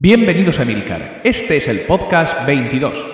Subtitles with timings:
[0.00, 1.22] Bienvenidos a Milcar.
[1.24, 3.04] Este es el podcast 22.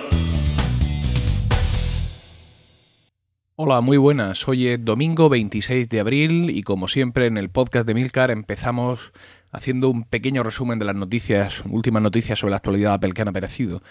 [3.55, 4.47] Hola, muy buenas.
[4.47, 9.13] Hoy es domingo 26 de abril y como siempre en el podcast de Milcar empezamos
[9.51, 13.21] haciendo un pequeño resumen de las noticias, últimas noticias sobre la actualidad de Apple que
[13.23, 13.81] han aparecido.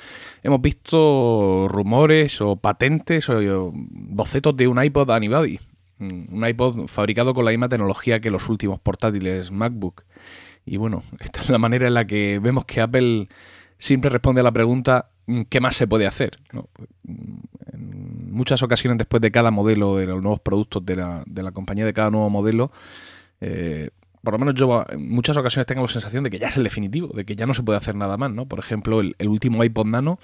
[0.45, 5.59] Hemos visto rumores o patentes o bocetos de un iPod Anybody,
[5.99, 10.05] un iPod fabricado con la misma tecnología que los últimos portátiles MacBook.
[10.65, 13.29] Y bueno, esta es la manera en la que vemos que Apple
[13.79, 15.09] siempre responde a la pregunta
[15.49, 16.39] ¿qué más se puede hacer?
[17.73, 21.53] En muchas ocasiones después de cada modelo de los nuevos productos de la, de la
[21.53, 22.71] compañía, de cada nuevo modelo,
[23.41, 23.91] eh,
[24.23, 26.65] por lo menos yo en muchas ocasiones tengo la sensación de que ya es el
[26.65, 28.47] definitivo, de que ya no se puede hacer nada más, ¿no?
[28.47, 30.19] Por ejemplo, el, último iPod Nano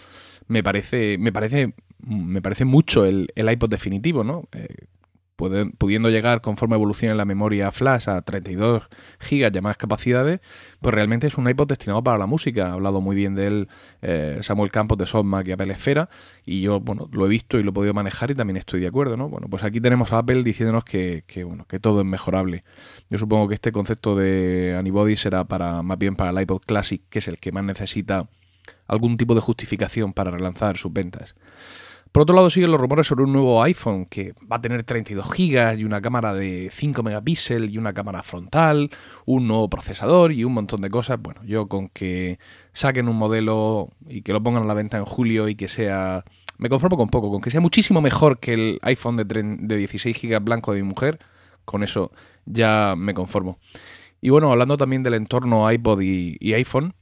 [0.49, 1.75] me parece, me parece,
[2.07, 4.49] me parece mucho el, el iPod definitivo, ¿no?
[4.53, 4.69] Eh,
[5.79, 8.83] pudiendo llegar conforme evolucione la memoria flash a 32
[9.19, 10.41] gigas de más capacidades,
[10.81, 12.69] pues realmente es un iPod destinado para la música.
[12.69, 13.69] Ha hablado muy bien de él
[14.03, 16.09] eh, Samuel Campos de Softmac y Apple Esfera,
[16.45, 18.89] y yo, bueno, lo he visto y lo he podido manejar y también estoy de
[18.89, 19.29] acuerdo, ¿no?
[19.29, 22.65] Bueno, pues aquí tenemos a Apple diciéndonos que, bueno, que todo es mejorable.
[23.09, 27.03] Yo supongo que este concepto de Anybody será para más bien para el iPod Classic,
[27.09, 28.29] que es el que más necesita
[28.87, 31.35] algún tipo de justificación para relanzar sus ventas.
[32.13, 35.29] Por otro lado, siguen los rumores sobre un nuevo iPhone que va a tener 32
[35.31, 38.91] GB y una cámara de 5 megapíxeles y una cámara frontal,
[39.27, 41.21] un nuevo procesador y un montón de cosas.
[41.23, 42.41] Bueno, yo con que
[42.73, 46.25] saquen un modelo y que lo pongan a la venta en julio y que sea...
[46.59, 50.21] Me conformo con poco, con que sea muchísimo mejor que el iPhone de, de 16
[50.21, 51.21] GB blanco de mi mujer,
[51.65, 52.11] con eso
[52.45, 53.59] ya me conformo.
[54.21, 56.95] Y bueno, hablando también del entorno iPod y iPhone,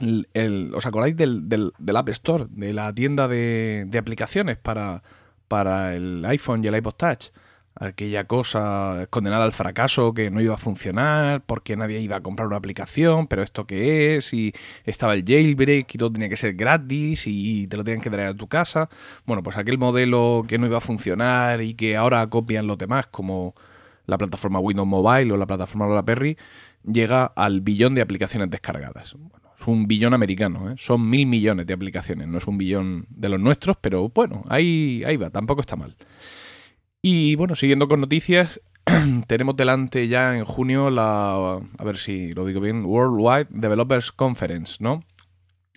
[0.00, 5.02] ¿Os acordáis del, del, App Store, de la tienda de, aplicaciones para,
[5.48, 7.30] para el iPhone y el iPod Touch?
[7.74, 12.46] Aquella cosa condenada al fracaso que no iba a funcionar porque nadie iba a comprar
[12.48, 14.52] una aplicación, pero esto qué es, y
[14.84, 18.28] estaba el jailbreak y todo tenía que ser gratis y te lo tenían que traer
[18.28, 18.88] a tu casa.
[19.26, 23.06] Bueno, pues aquel modelo que no iba a funcionar y que ahora copian los demás,
[23.08, 23.54] como
[24.06, 26.36] la plataforma Windows Mobile o la plataforma Lola Perry,
[26.84, 29.14] llega al billón de aplicaciones descargadas.
[29.58, 30.74] Es un billón americano, ¿eh?
[30.78, 35.02] son mil millones de aplicaciones, no es un billón de los nuestros, pero bueno, ahí,
[35.04, 35.96] ahí va, tampoco está mal.
[37.02, 38.60] Y bueno, siguiendo con noticias,
[39.26, 44.76] tenemos delante ya en junio la, a ver si lo digo bien, Worldwide Developers Conference,
[44.80, 45.02] ¿no?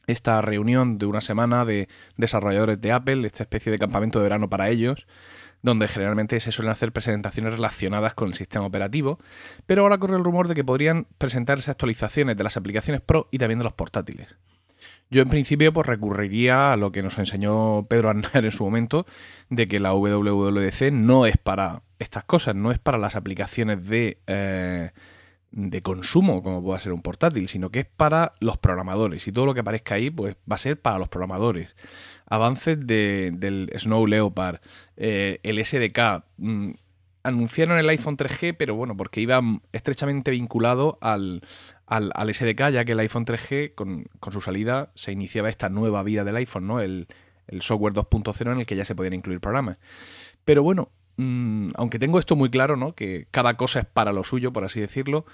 [0.07, 1.87] Esta reunión de una semana de
[2.17, 5.07] desarrolladores de Apple, esta especie de campamento de verano para ellos,
[5.61, 9.19] donde generalmente se suelen hacer presentaciones relacionadas con el sistema operativo,
[9.65, 13.37] pero ahora corre el rumor de que podrían presentarse actualizaciones de las aplicaciones Pro y
[13.37, 14.35] también de los portátiles.
[15.09, 19.05] Yo en principio pues recurriría a lo que nos enseñó Pedro Arnar en su momento,
[19.49, 24.19] de que la WWDC no es para estas cosas, no es para las aplicaciones de,
[24.25, 24.91] eh,
[25.51, 29.45] de consumo como pueda ser un portátil, sino que es para los programadores y todo
[29.45, 31.75] lo que aparezca ahí pues va a ser para los programadores
[32.31, 34.61] avances del Snow Leopard,
[34.95, 36.23] eh, el SDK.
[36.37, 36.71] Mm,
[37.23, 39.41] anunciaron el iPhone 3G, pero bueno, porque iba
[39.73, 41.41] estrechamente vinculado al,
[41.85, 46.23] al, SDK, ya que el iPhone 3G, con, su salida, se iniciaba esta nueva vida
[46.23, 46.79] del iPhone, ¿no?
[46.79, 47.07] El,
[47.59, 49.77] software 2.0 en el que ya se podían incluir programas.
[50.45, 52.95] Pero bueno, mm, aunque tengo esto muy claro, ¿no?
[52.95, 55.25] Que cada cosa es para lo suyo, por así decirlo.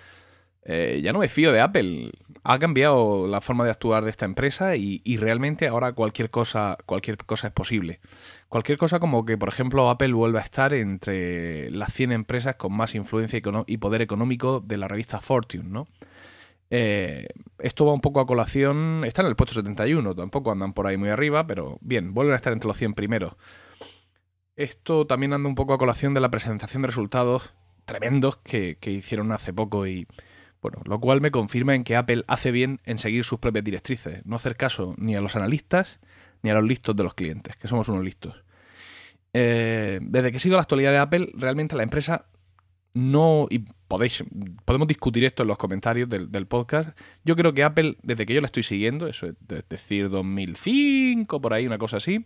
[0.70, 2.12] Eh, ya no me fío de Apple.
[2.44, 7.18] Ha cambiado la forma de actuar de esta empresa y, realmente ahora cualquier cosa, cualquier
[7.18, 8.02] cosa es posible.
[8.50, 12.74] Cualquier cosa como que, por ejemplo, Apple vuelva a estar entre las 100 empresas con
[12.74, 15.88] más influencia y poder económico de la revista Fortune, ¿no?
[16.70, 17.28] Eh,
[17.60, 19.04] esto va un poco a colación.
[19.06, 22.38] Está en el puesto 71, tampoco andan por ahí muy arriba, pero bien, vuelven a
[22.38, 23.36] estar entre los 100 primeros.
[24.58, 27.54] Esto también anda un poco a colación de la presentación de resultados
[27.86, 30.08] tremendos que hicieron hace poco y
[30.62, 34.26] bueno, lo cual me confirma en que Apple hace bien en seguir sus propias directrices,
[34.26, 36.00] no hacer caso ni a los analistas
[36.42, 38.44] ni a los listos de los clientes, que somos unos listos.
[39.34, 42.26] Eh, desde que sigo la actualidad de Apple, realmente la empresa
[42.94, 44.24] no, y podéis,
[44.66, 46.98] podemos discutir esto en los comentarios del, del, podcast.
[47.24, 49.36] Yo creo que Apple, desde que yo la estoy siguiendo, eso es
[49.70, 52.26] decir, 2005, por ahí, una cosa así,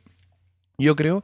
[0.78, 1.24] yo creo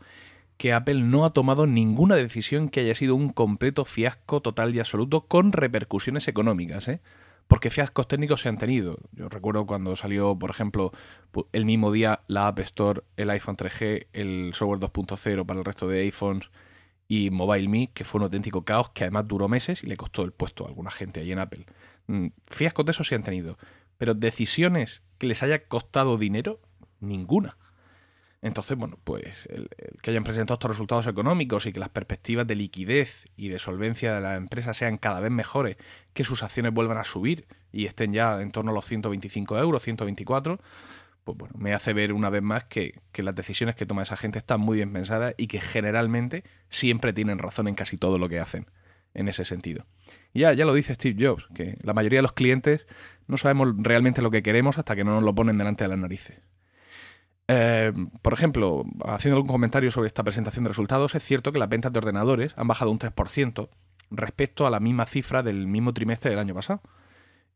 [0.58, 4.80] que Apple no ha tomado ninguna decisión que haya sido un completo fiasco total y
[4.80, 7.02] absoluto con repercusiones económicas, ¿eh?
[7.48, 8.98] Porque fiascos técnicos se han tenido.
[9.14, 10.92] Yo recuerdo cuando salió, por ejemplo,
[11.54, 15.88] el mismo día la App Store, el iPhone 3G, el software 2.0 para el resto
[15.88, 16.50] de iPhones
[17.08, 20.34] y MobileMe, que fue un auténtico caos que además duró meses y le costó el
[20.34, 21.66] puesto a alguna gente ahí en Apple.
[22.08, 23.58] Mm, fiascos de eso se han tenido.
[23.98, 26.60] Pero decisiones que les haya costado dinero,
[27.00, 27.58] ninguna.
[28.42, 29.70] Entonces, bueno, pues el,
[30.02, 34.14] que hayan presentado estos resultados económicos y que las perspectivas de liquidez y de solvencia
[34.14, 35.78] de la empresa sean cada vez mejores,
[36.14, 39.82] que sus acciones vuelvan a subir y estén ya en torno a los 125 euros,
[39.82, 40.60] 124,
[41.24, 44.18] pues bueno, me hace ver una vez más que, que las decisiones que toma esa
[44.18, 48.30] gente están muy bien pensadas y que generalmente siempre tienen razón en casi todo lo
[48.30, 48.68] que hacen
[49.14, 49.86] en ese sentido.
[50.34, 52.86] Ya, ya lo dice Steve Jobs, que la mayoría de los clientes
[53.26, 56.00] no sabemos realmente lo que queremos hasta que no nos lo ponen delante de las
[56.00, 56.38] narices.
[57.48, 61.70] Eh, por ejemplo, haciendo algún comentario sobre esta presentación de resultados, es cierto que las
[61.70, 63.70] ventas de ordenadores han bajado un 3%
[64.10, 66.82] respecto a la misma cifra del mismo trimestre del año pasado.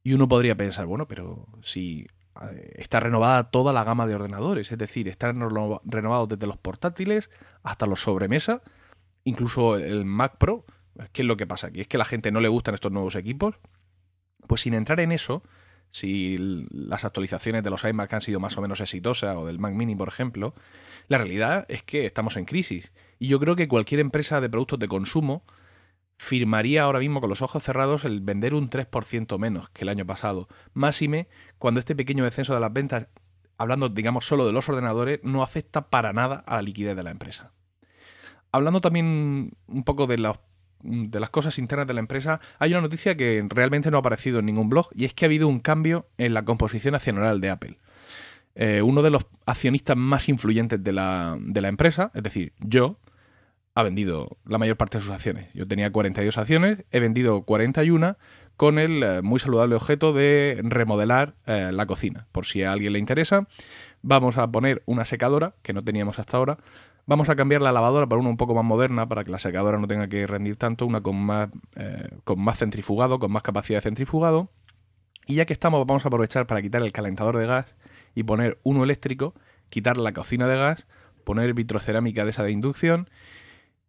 [0.04, 2.08] Y uno podría pensar, bueno, pero si
[2.42, 5.40] eh, está renovada toda la gama de ordenadores, es decir, están
[5.84, 7.30] renovados desde los portátiles
[7.64, 8.62] hasta los sobremesa,
[9.24, 10.66] incluso el Mac Pro.
[11.14, 11.82] ¿Qué es lo que pasa aquí?
[11.82, 13.56] ¿Es que a la gente no le gustan estos nuevos equipos?
[14.48, 15.44] Pues sin entrar en eso,
[15.92, 16.38] si
[16.72, 19.96] las actualizaciones de los iMac han sido más o menos exitosas, o del Mac Mini,
[19.96, 20.56] por ejemplo,
[21.08, 22.94] la realidad es que estamos en crisis.
[23.20, 25.44] Y yo creo que cualquier empresa de productos de consumo
[26.18, 30.06] firmaría ahora mismo con los ojos cerrados el vender un 3% menos que el año
[30.06, 30.48] pasado.
[30.74, 31.28] Máxime
[31.58, 33.08] cuando este pequeño descenso de las ventas,
[33.58, 37.12] hablando digamos solo de los ordenadores, no afecta para nada a la liquidez de la
[37.12, 37.52] empresa.
[38.52, 40.38] Hablando también un poco de los
[40.84, 44.40] de las cosas internas de la empresa, hay una noticia que realmente no ha aparecido
[44.40, 47.50] en ningún blog y es que ha habido un cambio en la composición accionarial de
[47.50, 47.78] Apple.
[48.56, 52.98] Eh, uno de los accionistas más influyentes de la, de la empresa, es decir, yo,
[53.74, 55.48] ha vendido la mayor parte de sus acciones.
[55.54, 58.18] Yo tenía 42 acciones, he vendido 41
[58.58, 62.28] con el eh, muy saludable objeto de remodelar eh, la cocina.
[62.32, 63.48] Por si a alguien le interesa,
[64.02, 66.58] vamos a poner una secadora que no teníamos hasta ahora
[67.06, 69.78] Vamos a cambiar la lavadora por una un poco más moderna para que la secadora
[69.78, 73.78] no tenga que rendir tanto, una con más, eh, con más centrifugado, con más capacidad
[73.78, 74.50] de centrifugado.
[75.26, 77.76] Y ya que estamos, vamos a aprovechar para quitar el calentador de gas
[78.16, 79.34] y poner uno eléctrico,
[79.70, 80.86] quitar la cocina de gas,
[81.24, 83.10] poner vitrocerámica de esa de inducción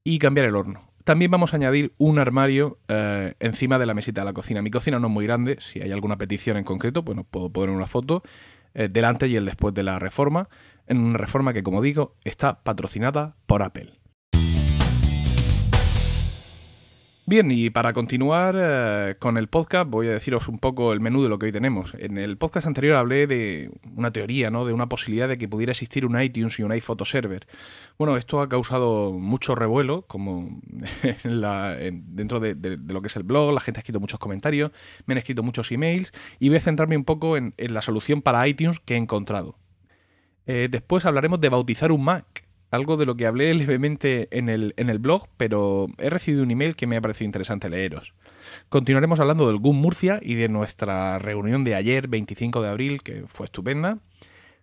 [0.05, 0.89] y cambiar el horno.
[1.05, 4.63] También vamos a añadir un armario eh, encima de la mesita de la cocina.
[4.63, 7.71] Mi cocina no es muy grande, si hay alguna petición en concreto, pues puedo poner
[7.71, 8.23] una foto
[8.75, 10.49] eh, delante y el después de la reforma
[10.93, 13.93] en una reforma que, como digo, está patrocinada por Apple.
[17.25, 21.23] Bien, y para continuar eh, con el podcast voy a deciros un poco el menú
[21.23, 21.95] de lo que hoy tenemos.
[21.99, 24.67] En el podcast anterior hablé de una teoría, ¿no?
[24.67, 27.47] De una posibilidad de que pudiera existir un iTunes y un iPhoto server.
[27.97, 30.61] Bueno, esto ha causado mucho revuelo, como
[31.25, 34.73] dentro de, lo que es el blog, la gente ha escrito muchos comentarios,
[35.07, 38.47] me han escrito muchos emails, y voy a centrarme un poco en la solución para
[38.49, 39.62] iTunes que he encontrado.
[40.47, 44.75] Eh, después hablaremos de bautizar un Mac, algo de lo que hablé levemente en el,
[44.77, 48.15] en el blog, pero he recibido un email que me ha parecido interesante leeros.
[48.69, 53.25] Continuaremos hablando del GUM Murcia y de nuestra reunión de ayer, 25 de abril, que
[53.27, 53.99] fue estupenda.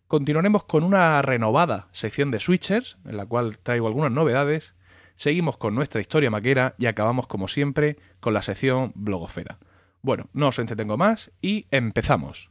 [0.07, 4.73] Continuaremos con una renovada sección de switchers, en la cual traigo algunas novedades.
[5.15, 9.59] Seguimos con nuestra historia maquera y acabamos, como siempre, con la sección blogosfera.
[10.01, 12.49] Bueno, no os entretengo más y empezamos.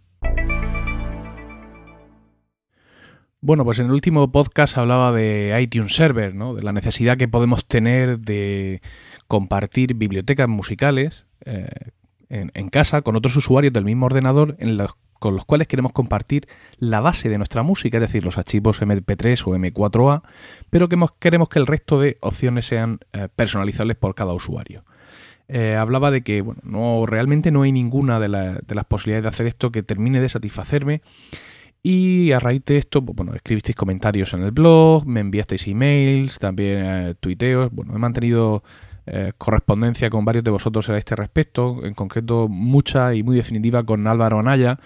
[3.41, 6.55] Bueno, pues en el último podcast hablaba de iTunes Server, ¿no?
[6.55, 8.83] de la necesidad que podemos tener de
[9.29, 11.69] compartir bibliotecas musicales eh,
[12.31, 14.57] en, casa con otros usuarios del mismo ordenador
[15.21, 16.49] con los cuales queremos compartir
[16.79, 20.23] la base de nuestra música, es decir, los archivos MP3 o M4A,
[20.69, 24.85] pero que queremos que el resto de opciones sean eh, personalizables por cada usuario.
[25.47, 29.29] Eh, hablaba de que bueno, no, realmente no hay ninguna de, de las posibilidades de
[29.29, 31.03] hacer esto que termine de satisfacerme
[31.91, 36.85] y a raíz de esto, bueno, escribisteis comentarios en el blog, me enviasteis emails, también
[36.85, 37.71] eh, tuiteos.
[37.73, 38.63] Bueno, he mantenido
[39.07, 43.85] eh, correspondencia con varios de vosotros a este respecto, en concreto mucha y muy definitiva
[43.85, 44.79] con Álvaro Anaya,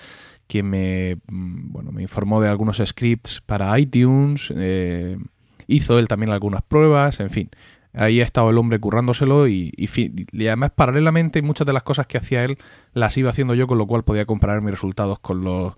[0.46, 5.18] quien me, mm, bueno, me informó de algunos scripts para iTunes, eh,
[5.66, 7.50] hizo él también algunas pruebas, en fin.
[7.94, 12.18] Ahí ha estado el hombre currándoselo y, y, además paralelamente muchas de las cosas que
[12.18, 12.58] hacía él
[12.94, 15.74] las iba haciendo yo, con lo cual podía comparar mis resultados con los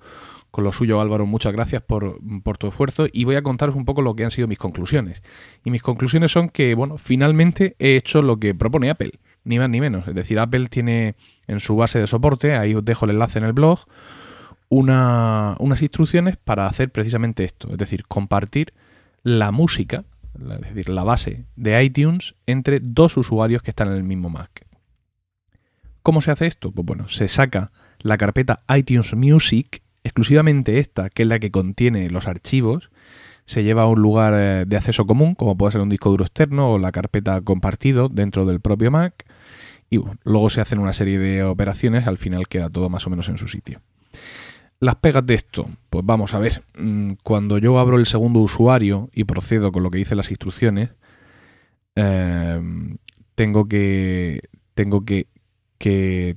[0.54, 2.20] con lo suyo, Álvaro, muchas gracias por,
[2.58, 5.20] tu esfuerzo y voy a contaros un poco lo que han sido mis conclusiones.
[5.64, 9.68] Y mis conclusiones son que, bueno, finalmente he hecho lo que propone Apple, ni más
[9.68, 10.06] ni menos.
[10.06, 11.16] Es decir, Apple tiene
[11.48, 13.80] en su base de soporte, ahí os dejo el enlace en el blog,
[14.68, 18.74] una, unas instrucciones para hacer precisamente esto, es decir, compartir
[19.24, 20.04] la música,
[20.38, 24.64] es decir, la base de iTunes entre dos usuarios que están en el mismo Mac.
[26.04, 26.70] ¿Cómo se hace esto?
[26.70, 32.08] Pues bueno, se saca la carpeta iTunes Music exclusivamente esta, que es la que contiene
[32.10, 32.90] los archivos,
[33.46, 36.24] se lleva a un lugar eh, de acceso común, como puede ser un disco duro
[36.24, 39.24] externo o la carpeta compartido dentro del propio Mac,
[39.90, 43.28] y luego se hacen una serie de operaciones, al final queda todo más o menos
[43.28, 43.80] en su sitio.
[44.80, 49.10] Las pegas de esto, pues vamos a ver, mm, cuando yo abro el segundo usuario
[49.12, 50.90] y procedo con lo que dicen las instrucciones,
[51.94, 52.96] em,
[53.34, 54.40] tengo que
[54.74, 55.26] tengo que,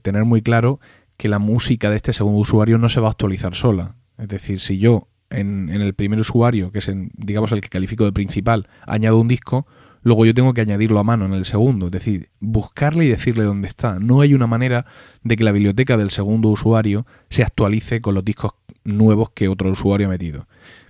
[0.01, 0.79] tener muy claro
[1.17, 3.95] que la música de este segundo usuario no se va a actualizar sola.
[4.17, 8.13] Es decir, si yo en, el primer usuario, que es digamos el que califico de
[8.13, 9.67] principal, añado un disco,
[10.01, 13.43] luego yo tengo que añadirlo a mano en el segundo, es decir, buscarle y decirle
[13.43, 13.99] dónde está.
[13.99, 14.85] No hay una manera
[15.23, 18.51] de que la biblioteca del segundo usuario se actualice con los discos
[18.83, 20.47] nuevos que otro usuario ha metido.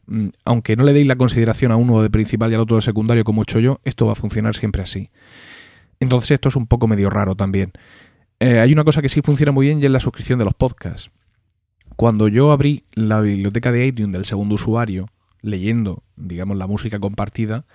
[0.07, 2.81] Mm, aunque no le deis la consideración a uno de principal y al otro de
[2.81, 5.09] secundario como he hecho yo, esto va a funcionar siempre así.
[5.99, 7.71] Entonces esto es un poco medio raro también.
[8.39, 10.53] Eh, hay una cosa que sí funciona muy bien y es la suscripción de los
[10.53, 11.11] podcasts.
[11.95, 15.07] Cuando yo abrí la biblioteca de iTunes del segundo usuario,
[15.41, 17.65] leyendo, digamos, la música compartida,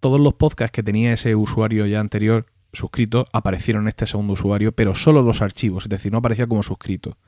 [0.00, 4.72] todos los podcasts que tenía ese usuario ya anterior suscrito aparecieron en este segundo usuario,
[4.72, 7.18] pero solo los archivos, es decir, no aparecía como suscrito.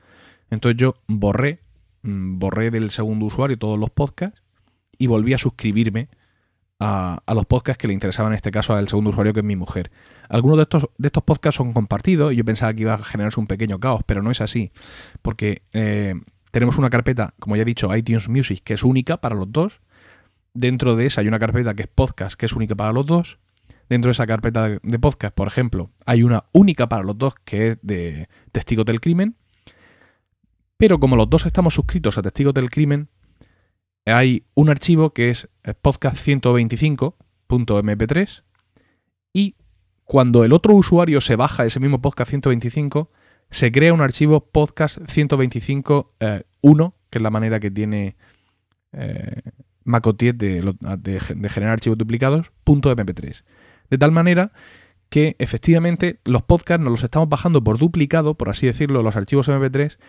[0.49, 1.61] Entonces yo borré,
[2.03, 4.41] mm, borré del segundo usuario todos los podcasts
[4.97, 6.09] y volví a suscribirme
[6.79, 9.55] a, los podcasts que le interesaban en este caso al segundo usuario que es mi
[9.55, 9.91] mujer.
[10.29, 13.39] Algunos de estos, de estos podcasts son compartidos y yo pensaba que iba a generarse
[13.39, 14.71] un pequeño caos, pero no es así,
[15.21, 16.13] porque eh,
[16.51, 19.81] tenemos una carpeta, como ya he dicho, iTunes Music, que es única para los dos.
[20.53, 23.39] Dentro de esa hay una carpeta que es podcast, que es única para los dos.
[23.89, 27.69] Dentro de esa carpeta de podcast, por ejemplo, hay una única para los dos que
[27.69, 29.35] es de Testigos del Crimen.
[30.77, 33.09] Pero como los dos estamos suscritos a Testigos del Crimen,
[34.05, 35.49] hay un archivo que es
[35.81, 38.43] podcast 125.mp3
[39.33, 39.55] y
[40.09, 43.11] cuando el otro usuario se baja ese mismo podcast 125,
[43.51, 46.43] se crea un archivo podcast 125.1, eh,
[47.11, 48.15] que es la manera que tiene
[48.91, 49.41] eh,
[49.83, 51.19] Macotiet de,
[51.51, 53.43] generar archivos duplicados, .mp3.
[53.91, 54.51] De tal manera
[55.09, 59.47] que efectivamente los podcasts nos los estamos bajando por duplicado, por así decirlo, los archivos
[59.47, 59.99] MP3,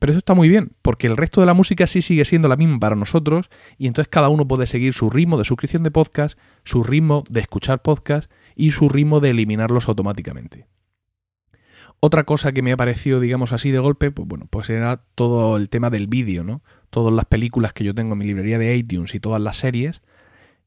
[0.00, 2.56] pero eso está muy bien, porque el resto de la música sí sigue siendo la
[2.56, 6.36] misma para nosotros, y entonces cada uno puede seguir su ritmo de suscripción de podcast,
[6.64, 10.66] su ritmo de escuchar podcast y su ritmo de eliminarlos automáticamente.
[12.00, 15.56] Otra cosa que me ha parecido, digamos así, de golpe, pues bueno, pues era todo
[15.56, 16.62] el tema del vídeo, ¿no?
[16.90, 20.02] Todas las películas que yo tengo en mi librería de iTunes y todas las series,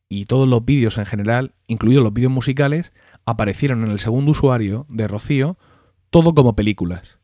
[0.10, 2.94] y todos los vídeos en general, incluidos los vídeos musicales,
[3.26, 5.58] aparecieron en el segundo usuario de Rocío
[6.10, 7.17] todo como películas.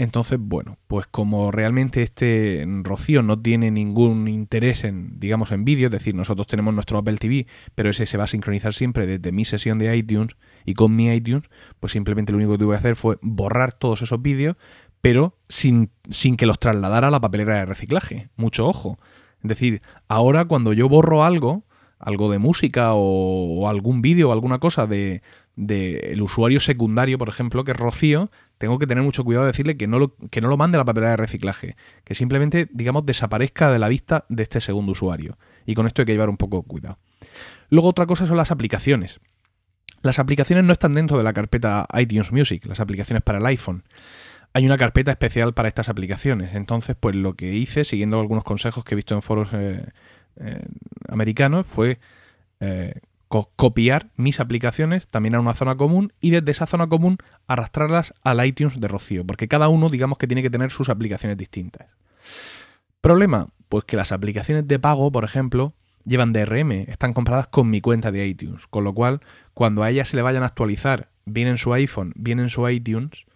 [0.00, 5.88] Entonces, bueno, pues como realmente este Rocío no tiene ningún interés en, digamos, en vídeo,
[5.88, 9.30] es decir, nosotros tenemos nuestro Apple TV, pero ese se va a sincronizar siempre desde
[9.30, 12.78] mi sesión de iTunes y con mi iTunes, pues simplemente lo único que tuve que
[12.78, 14.56] hacer fue borrar todos esos vídeos,
[15.02, 18.30] pero sin, sin que los trasladara a la papelera de reciclaje.
[18.36, 18.96] Mucho ojo.
[19.42, 21.66] Es decir, ahora cuando yo borro algo,
[21.98, 25.22] algo de música o, algún vídeo o alguna cosa de,
[25.68, 29.76] el usuario secundario, por ejemplo, que es Rocío, tengo que tener mucho cuidado de decirle
[29.76, 33.06] que no lo, que no lo mande a la papelera de reciclaje, que simplemente, digamos,
[33.06, 35.38] desaparezca de la vista de este segundo usuario.
[35.66, 36.98] Y con esto hay que llevar un poco cuidado.
[37.68, 39.20] Luego otra cosa son las aplicaciones.
[40.02, 43.84] Las aplicaciones no están dentro de la carpeta iTunes Music, las aplicaciones para el iPhone.
[44.52, 46.54] Hay una carpeta especial para estas aplicaciones.
[46.54, 49.84] Entonces, pues lo que hice, siguiendo algunos consejos que he visto en foros eh,
[50.36, 50.62] eh,
[51.08, 51.98] americano fue
[52.60, 52.94] eh,
[53.30, 58.44] copiar mis aplicaciones también a una zona común y desde esa zona común arrastrarlas al
[58.44, 61.86] iTunes de Rocío, porque cada uno digamos que tiene que tener sus aplicaciones distintas.
[63.00, 67.80] Problema, pues que las aplicaciones de pago, por ejemplo, llevan DRM, están compradas con mi
[67.80, 69.20] cuenta de iTunes, con lo cual
[69.54, 72.68] cuando a ella se le vayan a actualizar, bien en su iPhone, bien en su
[72.68, 73.26] iTunes,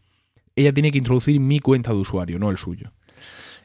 [0.56, 2.90] ella tiene que introducir mi cuenta de usuario, no el suyo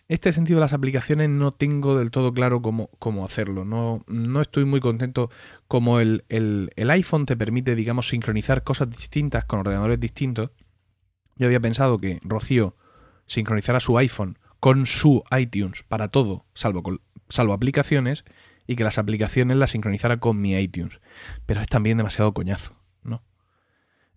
[0.09, 3.63] este sentido de las aplicaciones no tengo del todo claro cómo, cómo hacerlo.
[3.63, 5.29] No, no, estoy muy contento
[5.67, 6.23] como el,
[6.75, 10.49] iPhone te permite, digamos, sincronizar cosas distintas con ordenadores distintos.
[11.35, 12.75] Yo había pensado que Rocío
[13.27, 16.83] sincronizara su iPhone con su iTunes para todo, salvo,
[17.29, 18.25] salvo aplicaciones,
[18.65, 20.99] y que las aplicaciones las sincronizara con mi iTunes.
[21.45, 22.78] Pero es también demasiado coñazo.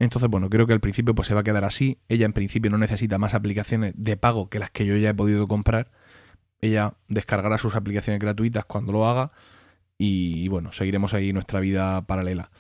[0.03, 1.97] Entonces, bueno, creo que al principio pues se va a quedar así.
[2.09, 5.15] Ella en principio no necesita más aplicaciones de pago que las que yo ya he
[5.15, 5.93] podido comprar.
[6.61, 9.31] Ella descargará sus aplicaciones gratuitas cuando lo haga
[9.97, 12.51] y, bueno, seguiremos ahí nuestra vida paralela.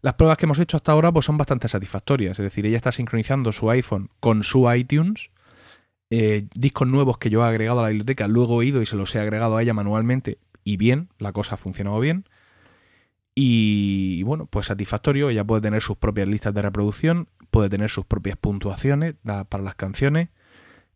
[0.00, 2.38] Las pruebas que hemos hecho hasta ahora pues son bastante satisfactorias.
[2.38, 5.30] Es decir, ella está sincronizando su iPhone con su iTunes.
[6.10, 8.94] Eh, discos nuevos que yo he agregado a la biblioteca, luego he ido y se
[8.94, 12.26] los he agregado a ella manualmente y bien, la cosa ha funcionado bien.
[13.34, 18.04] Y bueno, pues satisfactorio, ella puede tener sus propias listas de reproducción, puede tener sus
[18.04, 20.28] propias puntuaciones para las canciones,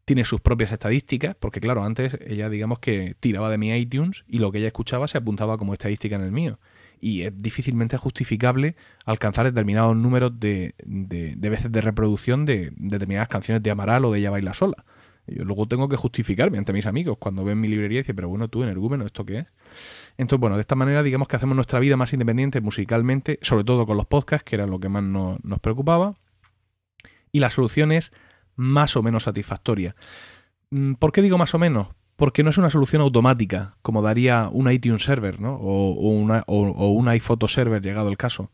[0.04, 4.38] tiene sus propias estadísticas, porque claro, antes ella digamos que tiraba de mi iTunes y
[4.38, 6.60] lo que ella escuchaba se apuntaba como estadística en el mío.
[7.00, 13.62] Y es difícilmente justificable alcanzar determinados números de, de, veces de reproducción de, determinadas canciones
[13.62, 14.84] de Amaral o de Ella Baila Sola.
[15.26, 18.28] Yo luego tengo que justificarme ante mis amigos cuando ven mi librería y dicen, pero
[18.28, 19.46] bueno, tú, energúmeno, ¿esto qué es?
[20.16, 23.86] Entonces, bueno, de esta manera digamos que hacemos nuestra vida más independiente musicalmente, sobre todo
[23.86, 26.14] con los podcasts, que era lo que más nos, preocupaba.
[27.32, 28.12] Y la solución es
[28.54, 29.94] más o menos satisfactoria.
[30.70, 31.88] Mm, ¿Por qué digo más o menos?
[32.16, 35.54] Porque no es una solución automática, como daría un iTunes Server, ¿no?
[35.56, 38.50] O, una, o, un iPhoto Server, llegado el caso.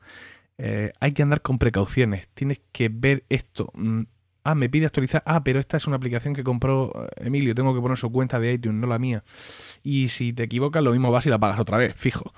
[0.58, 2.28] Eh, hay que andar con precauciones.
[2.34, 3.72] Tienes que ver esto.
[4.44, 5.22] Ah, me pide actualizar.
[5.24, 7.54] Ah, pero esta es una aplicación que compró eh, Emilio.
[7.54, 9.22] Tengo que poner su cuenta de iTunes, no la mía.
[9.82, 12.32] Y si te equivocas, lo mismo vas y la pagas otra vez, fijo.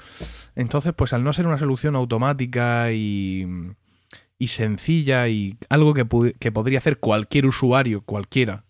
[0.54, 3.46] Entonces, pues al no ser una solución automática y,
[4.38, 6.06] y sencilla y algo que,
[6.38, 8.64] que podría hacer cualquier usuario, cualquiera,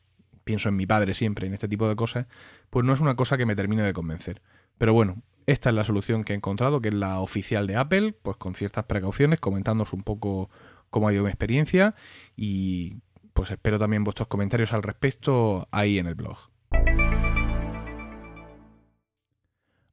[0.44, 2.26] pienso en mi padre siempre, en este tipo de cosas,
[2.70, 4.42] pues no es una cosa que me termine de convencer.
[4.78, 8.14] Pero bueno, esta es la solución que he encontrado, que es la oficial de Apple,
[8.22, 10.50] pues con ciertas precauciones, comentándoos un poco
[10.90, 11.94] cómo ha ido mi experiencia
[12.36, 12.98] y
[13.34, 16.38] pues espero también vuestros comentarios al respecto ahí en el blog.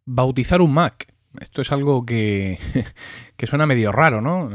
[0.06, 1.14] Bautizar un Mac.
[1.40, 2.60] Esto es algo que,
[3.36, 4.50] que suena medio raro, ¿no?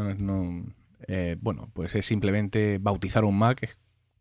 [1.09, 3.77] Eh, bueno, pues es simplemente bautizar un Mac,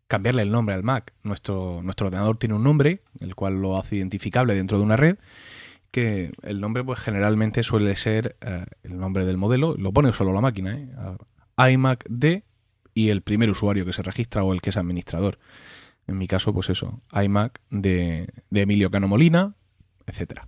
[0.08, 1.14] cambiarle el nombre al Mac.
[1.24, 5.18] Nuestro, nuestro ordenador tiene un nombre, el cual lo hace identificable dentro de una red,
[5.92, 10.34] que el nombre pues generalmente suele ser eh, el nombre del modelo, lo pone solo
[10.34, 10.90] la máquina, ¿eh?
[11.72, 12.44] iMac D
[12.96, 15.38] y el primer usuario que se registra o el que es administrador.
[16.08, 19.54] En mi caso, pues eso, iMac de, Emilio Cano Molina,
[20.08, 20.48] etcétera.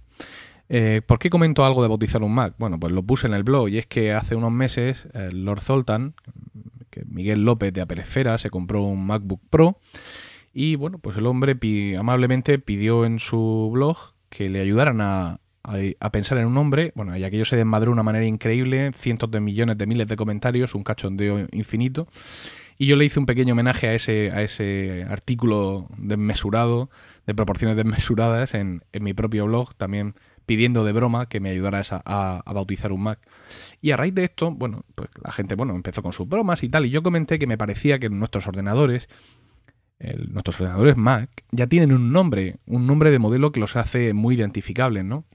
[0.70, 2.56] Eh, ¿Por qué comento algo de bautizar un Mac?
[2.58, 5.62] Bueno, pues lo puse en el blog y es que hace unos meses el Lord
[5.62, 6.16] Zoltan,
[7.06, 9.80] Miguel López de Apple Esfera se compró un MacBook Pro
[10.54, 11.56] y bueno, pues el hombre
[11.98, 13.98] amablemente pidió en su blog
[14.30, 15.39] que le ayudaran a,
[16.12, 16.92] pensar en un nombre.
[16.96, 20.16] Bueno, y aquello se desmadró de una manera increíble, cientos de millones de miles de
[20.16, 22.08] comentarios, un cachondeo infinito.
[22.78, 26.90] Y yo le hice un pequeño homenaje a ese, a ese artículo desmesurado,
[27.26, 30.16] de proporciones desmesuradas, en, en mi propio blog, también
[30.48, 33.20] pidiendo de broma que me ayudara a, bautizar un Mac.
[33.82, 36.70] Y a raíz de esto, bueno, pues la gente, bueno, empezó con sus bromas y
[36.70, 39.10] tal, y yo comenté que me parecía que nuestros ordenadores,
[40.30, 44.36] nuestros ordenadores Mac, ya tienen un nombre, un nombre de modelo que los hace muy
[44.36, 45.26] identificables, ¿no?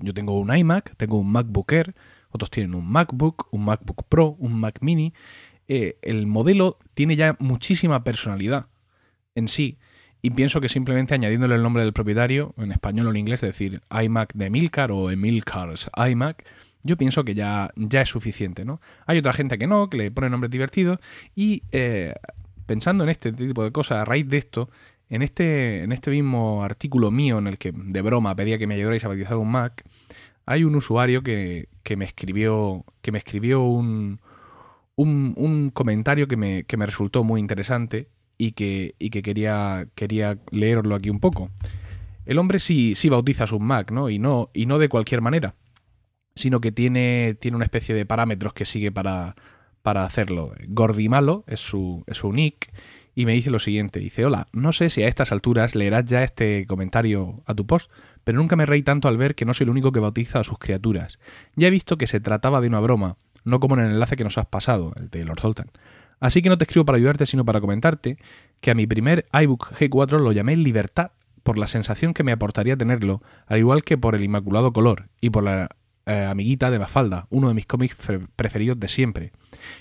[0.00, 1.94] Yo tengo un iMac, tengo un MacBook Air,
[2.30, 5.12] otros tienen un MacBook, un MacBook Pro, un Mac Mini.
[5.68, 8.66] Eh, el modelo tiene ya muchísima personalidad
[9.34, 9.78] en sí
[10.22, 13.50] y pienso que simplemente añadiéndole el nombre del propietario, en español o en inglés, es
[13.50, 16.44] decir, iMac de Emilcar o Emilcar's iMac,
[16.82, 18.80] yo pienso que ya, ya es suficiente, ¿no?
[19.06, 20.98] Hay otra gente que no, que le pone nombres divertidos
[21.34, 22.14] y eh,
[22.66, 24.70] pensando en este tipo de cosas, a raíz de esto,
[25.08, 28.74] en este, en este mismo artículo mío en el que de broma pedía que me
[28.74, 29.84] ayudarais a bautizar un Mac,
[30.46, 34.20] hay un usuario que, me escribió, que me escribió un,
[34.94, 39.88] un, un comentario que me, que me resultó muy interesante y que, y que quería,
[39.94, 41.50] quería leerlo aquí un poco.
[42.24, 44.10] El hombre sí, sí bautiza su Mac, ¿no?
[44.10, 44.50] Y, ¿no?
[44.52, 45.54] y no de cualquier manera,
[46.34, 49.34] sino que tiene, tiene una especie de parámetros que sigue para,
[49.82, 50.52] para hacerlo.
[50.68, 52.72] Gordimalo es su, es su nick
[53.16, 53.98] y me dice lo siguiente.
[53.98, 57.90] Dice, hola, no sé si a estas alturas leerás ya este comentario a tu post,
[58.22, 60.44] pero nunca me reí tanto al ver que no soy el único que bautiza a
[60.44, 61.18] sus criaturas.
[61.56, 64.24] Ya he visto que se trataba de una broma, no como en el enlace que
[64.24, 65.70] nos has pasado, el de Lord Sultan.
[66.20, 68.18] Así que no te escribo para ayudarte, sino para comentarte
[68.60, 72.76] que a mi primer iBook G4 lo llamé Libertad por la sensación que me aportaría
[72.76, 75.70] tenerlo, al igual que por el inmaculado color y por la
[76.06, 77.96] eh, amiguita de Mafalda, uno de mis cómics
[78.36, 79.32] preferidos de siempre.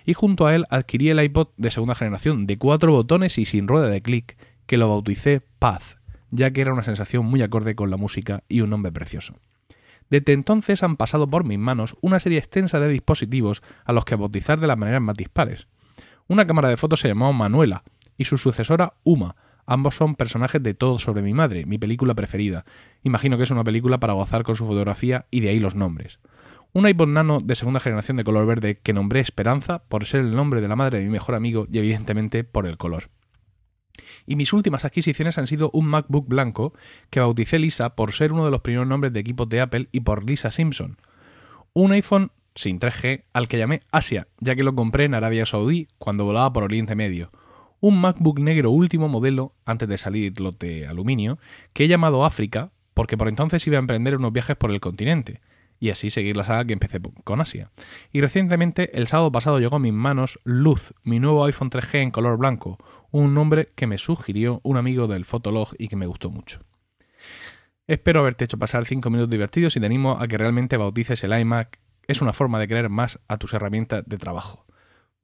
[0.05, 3.67] Y junto a él adquirí el iPod de segunda generación, de cuatro botones y sin
[3.67, 4.35] rueda de clic,
[4.65, 5.97] que lo bauticé Paz,
[6.31, 9.35] ya que era una sensación muy acorde con la música y un nombre precioso.
[10.09, 14.15] Desde entonces han pasado por mis manos una serie extensa de dispositivos a los que
[14.15, 15.67] bautizar de las maneras más dispares.
[16.27, 17.83] Una cámara de fotos se llamó Manuela
[18.17, 19.35] y su sucesora Uma.
[19.65, 22.65] Ambos son personajes de Todo sobre mi madre, mi película preferida.
[23.03, 26.19] Imagino que es una película para gozar con su fotografía y de ahí los nombres.
[26.73, 30.35] Un iPod Nano de segunda generación de color verde que nombré Esperanza por ser el
[30.35, 33.09] nombre de la madre de mi mejor amigo y evidentemente por el color.
[34.25, 36.73] Y mis últimas adquisiciones han sido un MacBook blanco
[37.09, 40.01] que bauticé Lisa por ser uno de los primeros nombres de equipos de Apple y
[40.01, 40.97] por Lisa Simpson.
[41.73, 45.87] Un iPhone sin 3G, al que llamé Asia, ya que lo compré en Arabia Saudí
[45.97, 47.31] cuando volaba por Oriente Medio.
[47.79, 51.37] Un MacBook negro último modelo, antes de salir los de aluminio,
[51.73, 55.41] que he llamado África, porque por entonces iba a emprender unos viajes por el continente,
[55.79, 57.71] y así seguir la saga que empecé con Asia.
[58.11, 62.11] Y recientemente, el sábado pasado, llegó a mis manos Luz, mi nuevo iPhone 3G en
[62.11, 62.77] color blanco,
[63.11, 66.61] un nombre que me sugirió un amigo del Fotolog y que me gustó mucho.
[67.87, 71.37] Espero haberte hecho pasar 5 minutos divertidos y te animo a que realmente bautices el
[71.37, 74.64] iMac es una forma de creer más a tus herramientas de trabajo.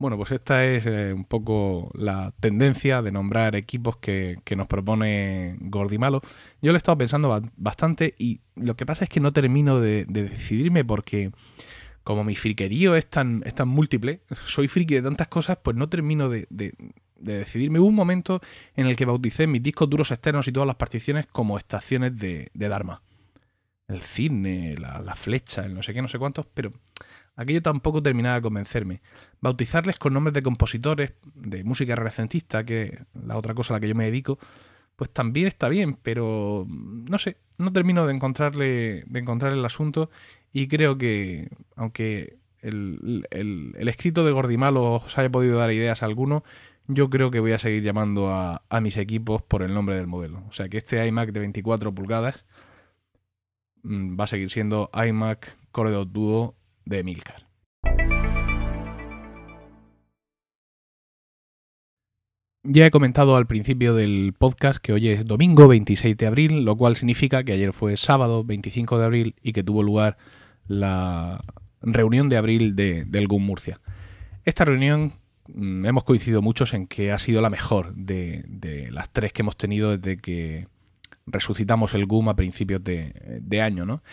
[0.02, 5.58] Bueno, pues esta es eh, un poco la tendencia de nombrar equipos que, nos propone
[5.60, 6.22] Gordimalo.
[6.60, 10.06] Yo lo he estado pensando bastante y lo que pasa es que no termino de,
[10.06, 11.30] decidirme porque
[12.04, 15.88] como mi friquerío es tan, es tan múltiple, soy friki de tantas cosas, pues no
[15.88, 16.48] termino de,
[17.20, 17.78] decidirme.
[17.78, 18.42] Hubo un momento
[18.76, 22.50] en el que bauticé mis discos duros externos y todas las particiones como estaciones de,
[22.56, 23.04] Dharma.
[23.88, 26.74] El cine, la, la flecha, el no sé qué, no sé cuántos, pero
[27.42, 29.02] Aquello tampoco terminaba de convencerme.
[29.42, 33.82] Bautizarles con nombres de compositores, de música renacentista, que es la otra cosa a la
[33.82, 34.38] que yo me dedico,
[34.96, 40.12] pues también está bien, pero no sé, no termino de encontrarle, de encontrar el asunto
[40.54, 43.26] y creo que, aunque el,
[43.80, 46.44] escrito de Gordimalo os haya podido dar ideas a alguno,
[46.88, 50.06] yo creo que voy a seguir llamando a, a, mis equipos por el nombre del
[50.08, 50.44] modelo.
[50.50, 52.46] O sea que este iMac de 24 pulgadas
[53.82, 57.52] mm, va a seguir siendo iMac Core 2 Duo de Milcar.
[62.64, 66.78] Ya he comentado al principio del podcast que hoy es domingo 26 de abril, lo
[66.78, 70.18] cual significa que ayer fue sábado 25 de abril y que tuvo lugar
[70.68, 71.44] la
[71.82, 73.82] reunión de abril de, del GUM Murcia.
[74.46, 75.14] Esta reunión
[75.48, 79.42] mm, hemos coincidido muchos en que ha sido la mejor de, de, las tres que
[79.42, 80.68] hemos tenido desde que
[81.26, 84.04] resucitamos el GUM a principios de, de año, ¿no?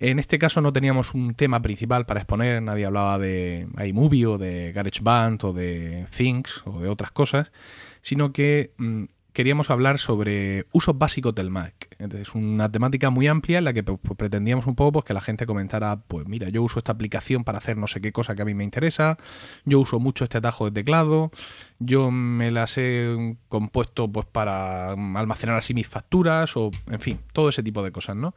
[0.00, 4.38] En este caso no teníamos un tema principal para exponer, nadie hablaba de iMovie o
[4.38, 7.52] de GarageBand o de Things o de otras cosas,
[8.00, 11.74] sino que mm, queríamos hablar sobre usos básicos del Mac.
[11.98, 15.12] Es una temática muy amplia en la que pues, pues, pretendíamos un poco pues, que
[15.12, 18.34] la gente comentara, pues mira, yo uso esta aplicación para hacer no sé qué cosa
[18.34, 19.18] que a mí me interesa,
[19.66, 21.30] yo uso mucho este atajo de teclado,
[21.78, 27.50] yo me las he compuesto pues para almacenar así mis facturas o, en fin, todo
[27.50, 28.34] ese tipo de cosas, ¿no?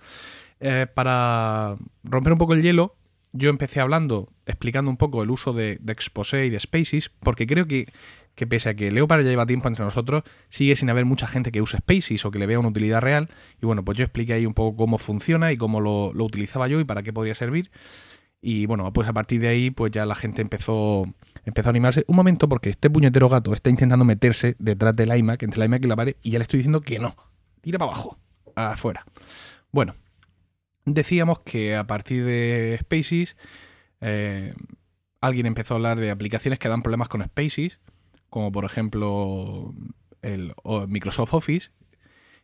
[0.66, 2.96] Eh, para romper un poco el hielo,
[3.34, 7.46] yo empecé hablando, explicando un poco el uso de, de Expose y de Spaces, porque
[7.46, 7.92] creo que,
[8.34, 11.52] que pese a que Leopard ya lleva tiempo entre nosotros, sigue sin haber mucha gente
[11.52, 13.30] que use Spaces o que le vea una utilidad real.
[13.62, 16.70] Y bueno, pues yo expliqué ahí un poco cómo funciona y cómo lo, lo utilizaba
[16.70, 17.70] yo y para qué podría servir.
[18.42, 21.06] Y bueno, pues a partir de ahí, pues ya la gente empezó,
[21.44, 22.06] empezó a animarse.
[22.08, 25.84] Un momento, porque este puñetero gato está intentando meterse detrás del iMac, entre el iMac
[25.84, 27.16] y la pared, y ya le estoy diciendo que no.
[27.62, 28.18] Tira para abajo,
[28.56, 29.06] afuera.
[29.72, 29.96] Bueno,
[30.86, 33.36] decíamos que a partir de Spaces
[34.02, 34.54] eh,
[35.22, 37.80] alguien empezó a hablar de aplicaciones que dan problemas con Spaces,
[38.30, 39.74] como por ejemplo
[40.22, 40.54] el
[40.88, 41.70] Microsoft Office,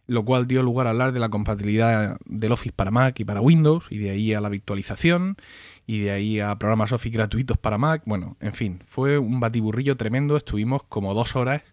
[0.05, 3.41] lo cual dio lugar a hablar de la compatibilidad del Office para Mac y para
[3.41, 5.37] Windows, y de ahí a la virtualización,
[5.85, 8.01] y de ahí a programas Office gratuitos para Mac.
[8.05, 10.35] Bueno, en fin, fue un batiburrillo tremendo.
[10.35, 11.63] Estuvimos como dos horas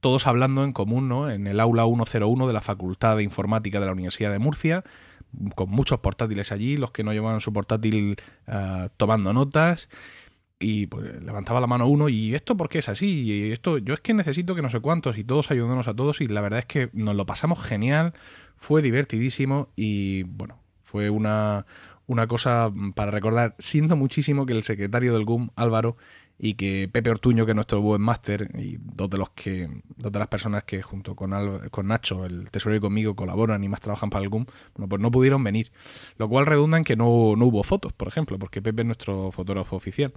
[0.00, 1.30] todos hablando en común, ¿no?
[1.30, 4.84] En el aula 101 de la Facultad de Informática de la Universidad de Murcia,
[5.54, 8.16] con muchos portátiles allí, los que no llevaban su portátil
[8.46, 9.88] eh, tomando notas.
[10.62, 13.94] Y pues levantaba la mano uno, y esto por qué es así, y esto, yo
[13.94, 16.58] es que necesito que no sé cuántos, y todos ayudándonos a todos, y la verdad
[16.58, 18.12] es que nos lo pasamos genial,
[18.56, 21.64] fue divertidísimo, y bueno, fue una,
[22.06, 23.54] una cosa para recordar.
[23.58, 25.96] Siento muchísimo que el secretario del GUM, Álvaro,
[26.42, 30.10] y que Pepe Ortuño, que es nuestro buen máster, y dos de los que, dos
[30.10, 33.82] de las personas que junto con, con Nacho, el tesorero y conmigo, colaboran y más
[33.82, 35.70] trabajan para el GUM, bueno, pues no pudieron venir.
[36.16, 39.30] Lo cual redunda en que no, no hubo fotos, por ejemplo, porque Pepe es nuestro
[39.30, 40.14] fotógrafo oficial.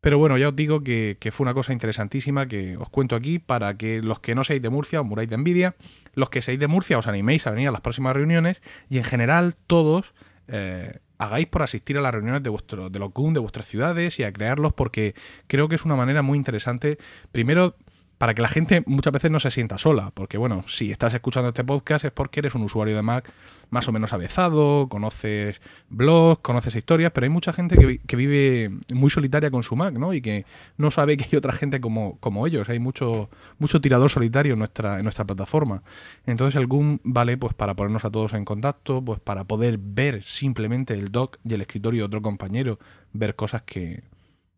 [0.00, 3.40] Pero bueno, ya os digo que, que, fue una cosa interesantísima que os cuento aquí
[3.40, 5.74] para que los que no seáis de Murcia os muráis de envidia,
[6.14, 9.04] los que seáis de Murcia os animéis a venir a las próximas reuniones y en
[9.04, 10.14] general todos
[10.46, 14.18] eh, hagáis por asistir a las reuniones de, vuestro, de los GUM de vuestras ciudades
[14.18, 15.14] y a crearlos porque
[15.46, 16.98] creo que es una manera muy interesante,
[17.32, 17.76] primero
[18.18, 21.48] para que la gente muchas veces no se sienta sola, porque bueno, si estás escuchando
[21.48, 23.32] este podcast es porque eres un usuario de Mac
[23.70, 29.10] más o menos avezado, conoces blogs, conoces historias, pero hay mucha gente que, vive muy
[29.10, 30.14] solitaria con su Mac, ¿no?
[30.14, 30.46] Y que
[30.76, 34.60] no sabe que hay otra gente como, como ellos, hay mucho, mucho tirador solitario en
[34.60, 35.82] nuestra, en nuestra plataforma.
[36.24, 40.22] Entonces el GUM vale pues para ponernos a todos en contacto, pues para poder ver
[40.22, 42.78] simplemente el doc y el escritorio de otro compañero,
[43.12, 44.04] ver cosas que,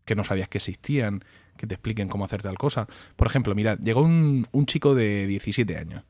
[0.05, 1.25] que no sabías que existían,
[1.57, 2.87] que te expliquen cómo hacer tal cosa.
[3.17, 6.03] Por ejemplo, mira, llegó un, chico de 17 años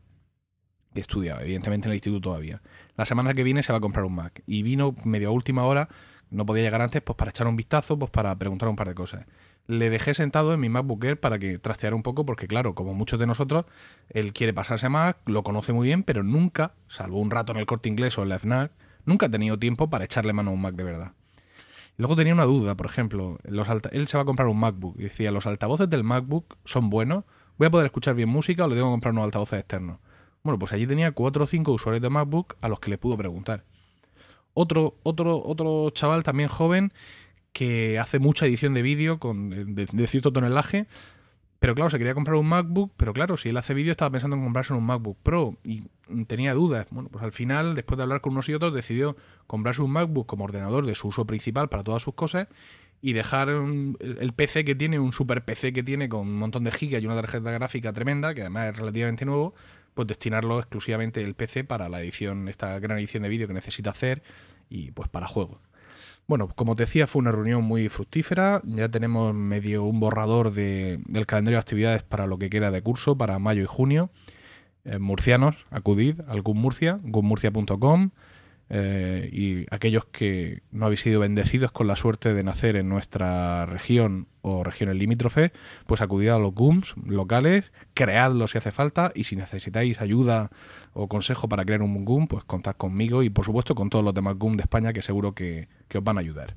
[0.95, 2.63] que estudia, evidentemente en el instituto todavía.
[2.97, 5.65] La semana que viene se va a comprar un Mac y vino medio a última
[5.65, 5.89] hora,
[6.31, 8.95] no podía llegar antes, pues para echar un vistazo, pues para preguntar un par de
[8.95, 9.27] cosas.
[9.67, 12.95] Le dejé sentado en mi MacBook Air para que trasteara un poco, porque claro, como
[12.95, 13.67] muchos de nosotros,
[14.09, 17.59] él quiere pasarse a Mac, lo conoce muy bien, pero nunca, salvo un rato en
[17.59, 18.73] el corte inglés o en la FNAC,
[19.05, 21.13] nunca ha tenido tiempo para echarle mano a un Mac de verdad.
[21.97, 25.05] Luego tenía una duda, por ejemplo, los él se va a comprar un MacBook y
[25.05, 27.25] decía, ¿los altavoces del MacBook son buenos?
[27.57, 29.99] ¿Voy a poder escuchar bien música o le tengo que comprar unos altavoces externos?
[30.43, 33.17] Bueno, pues allí tenía cuatro o cinco usuarios de MacBook a los que le pudo
[33.17, 33.65] preguntar.
[34.53, 36.93] Otro, otro, otro chaval también joven
[37.53, 40.87] que hace mucha edición de vídeo con de, cierto tonelaje.
[41.67, 44.37] Pero claro, se quería comprar un MacBook, pero claro, si él hace vídeo estaba pensando
[44.37, 45.83] en comprarse un MacBook Pro y
[46.29, 46.87] tenía dudas.
[46.93, 49.17] Bueno, pues al final, después de hablar con unos y otros, decidió
[49.49, 52.47] comprarse un MacBook como ordenador de su uso principal para todas sus cosas
[53.03, 56.71] y dejar el PC que tiene, un super PC que tiene con un montón de
[56.71, 59.53] gigas y una tarjeta gráfica tremenda, que además es relativamente nuevo,
[59.95, 63.91] pues destinarlo exclusivamente el PC para la edición, esta gran edición de vídeo que necesita
[63.91, 64.23] hacer
[64.71, 65.59] y pues para juegos.
[66.29, 68.61] Bueno, como te decía, fue una reunión muy fructífera.
[68.65, 72.83] Ya tenemos medio un borrador de, del calendario de actividades para lo que queda de
[72.83, 74.11] curso, para mayo y junio.
[74.85, 78.11] Eh, murcianos, acudid al GUMurcia, gummurcia.com.
[78.69, 83.65] Eh, y aquellos que no habéis sido bendecidos con la suerte de nacer en nuestra
[83.65, 85.53] región o regiones limítrofes,
[85.87, 90.51] pues acudid a los GUMs locales, creadlos si hace falta y si necesitáis ayuda
[90.95, 94.15] o consejo para crear un GUM, pues contad conmigo y por supuesto con todos los
[94.15, 96.57] demás GUM de España que seguro que, que os van a ayudar.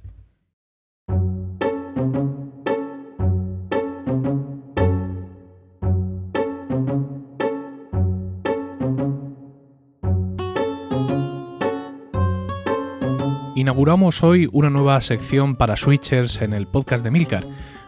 [13.59, 17.43] Inauguramos hoy una nueva sección para switchers en el podcast de Milcar.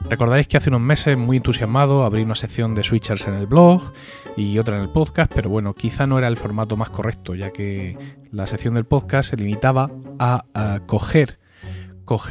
[0.09, 3.81] Recordáis que hace unos meses, muy entusiasmado, abrí una sección de switchers en el blog
[4.35, 7.53] y otra en el podcast, pero bueno, quizá no era el formato más correcto, ya
[7.53, 7.97] que
[8.31, 11.39] la sección del podcast se limitaba a, coger,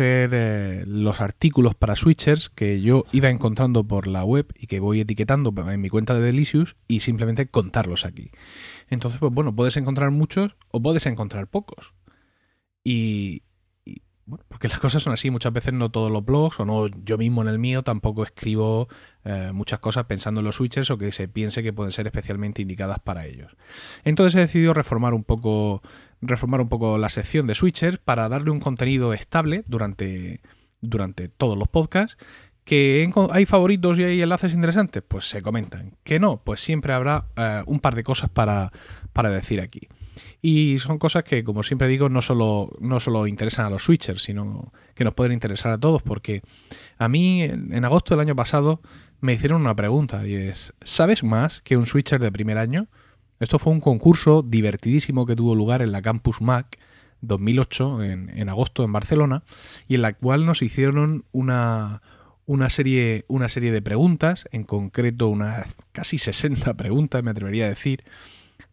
[0.01, 5.01] eh, los artículos para switchers que yo iba encontrando por la web y que voy
[5.01, 8.33] etiquetando en mi cuenta de Delicious y simplemente contarlos aquí.
[8.91, 11.95] Entonces, pues bueno, puedes encontrar muchos o puedes encontrar pocos.
[12.83, 13.43] Y,
[14.31, 17.19] bueno, porque las cosas son así, muchas veces no todos los blogs o no yo
[17.19, 18.89] mismo en el mío tampoco escribo
[19.25, 22.63] eh, muchas cosas pensando en los switchers o que se piense que pueden ser especialmente
[22.63, 23.57] indicadas para ellos.
[24.05, 25.83] Entonces he decidido reformar un poco
[26.21, 30.41] reformar un poco la sección de switchers para darle un contenido estable durante
[30.81, 32.17] durante todos los podcasts
[32.65, 35.97] que hay favoritos y hay enlaces interesantes, pues se comentan.
[36.05, 38.71] Que no, pues siempre habrá eh, un par de cosas para,
[39.13, 39.89] para decir aquí.
[40.43, 44.23] Y son cosas que, como siempre digo, no solo, no solo interesan a los switchers,
[44.23, 46.43] sino que nos pueden interesar a todos, porque
[46.99, 48.81] a mí en, agosto del año pasado
[49.21, 52.89] me hicieron una pregunta y es, ¿sabes más que un switcher de primer año?
[53.39, 56.79] Esto fue un concurso divertidísimo que tuvo lugar en la Campus Mac
[57.23, 59.43] 2008, en, en agosto en Barcelona,
[59.89, 62.01] y en la cual nos hicieron una,
[62.51, 67.69] una serie, una serie de preguntas, en concreto unas casi 60 preguntas, me atrevería a
[67.69, 68.03] decir,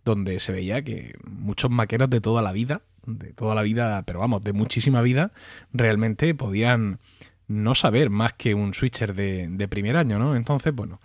[0.08, 4.20] donde se veía que muchos maqueros de toda la vida, de toda la vida, pero
[4.20, 5.32] vamos, de muchísima vida,
[5.72, 7.00] realmente podían
[7.48, 10.36] no saber más que un switcher de, primer año, ¿no?
[10.36, 11.00] Entonces, bueno,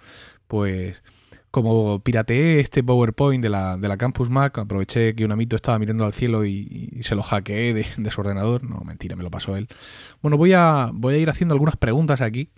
[0.49, 1.03] pues
[1.51, 5.79] como pirateé este PowerPoint de la, de la Campus Mac, aproveché que un amito estaba
[5.79, 8.65] mirando al cielo y, se lo hackeé de, de, su ordenador.
[8.65, 9.69] No, mentira, me lo pasó él.
[10.23, 12.49] Bueno, voy a, voy a ir haciendo algunas preguntas aquí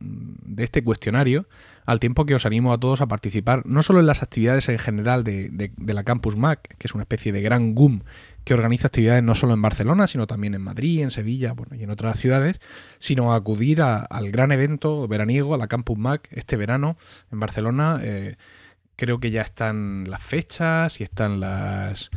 [0.00, 1.46] mm, de este cuestionario
[1.88, 4.78] al tiempo que os animo a todos a participar no solo en las actividades en
[4.78, 8.02] general de, la Campus Mac, que es una especie de gran GUM
[8.44, 11.84] que organiza actividades no solo en Barcelona, sino también en Madrid, en Sevilla bueno, y
[11.84, 12.60] en otras ciudades,
[12.98, 16.98] sino a acudir al gran evento veraniego, a la Campus Mac, este verano
[17.32, 18.00] en Barcelona.
[18.02, 18.36] Eh,
[18.96, 22.10] creo que ya están las fechas y están las,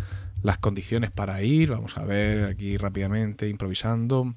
[0.44, 1.72] las condiciones para ir.
[1.72, 4.36] Vamos a ver aquí rápidamente, improvisando.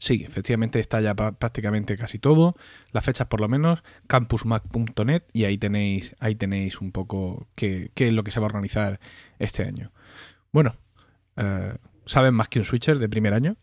[0.00, 2.56] Sí, efectivamente está ya prácticamente casi todo.
[2.90, 8.12] Las fechas por lo menos, campusmac.net y ahí tenéis, ahí tenéis un poco qué, es
[8.14, 8.98] lo que se va a organizar
[9.38, 9.92] este año.
[10.52, 10.74] Bueno,
[11.36, 13.58] eh, ¿saben más que un switcher de primer año?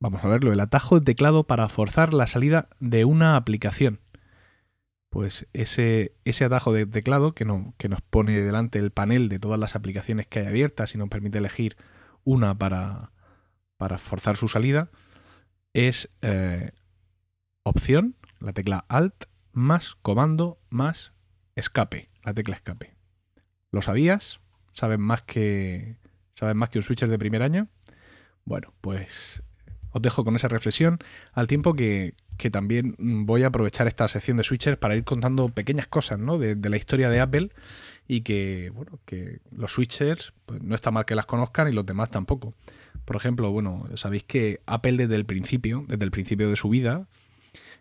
[0.00, 4.00] Vamos a verlo, el atajo de teclado para forzar la salida de una aplicación.
[5.08, 9.38] Pues ese, ese atajo de teclado que, no, que nos pone delante el panel de
[9.38, 11.76] todas las aplicaciones que hay abiertas y nos permite elegir
[12.24, 13.12] una para,
[13.76, 14.90] para forzar su salida,
[15.72, 16.70] es eh,
[17.62, 21.12] opción, la tecla Alt, más comando, más
[21.56, 22.96] escape, la tecla escape.
[23.70, 24.40] ¿Lo sabías?
[24.72, 25.96] ¿Sabes más que,
[26.34, 27.68] ¿sabes más que un switcher de primer año?
[28.44, 29.42] Bueno, pues
[29.92, 30.98] os dejo con esa reflexión,
[31.32, 35.48] al tiempo que, que también voy a aprovechar esta sección de switchers para ir contando
[35.48, 36.38] pequeñas cosas ¿no?
[36.38, 37.50] de, de, la historia de Apple
[38.06, 41.84] y que, bueno, que los switchers pues, no está mal que las conozcan y los
[41.84, 42.54] demás tampoco.
[43.04, 47.06] Por ejemplo, bueno, sabéis que Apple desde el principio, desde el principio de su vida,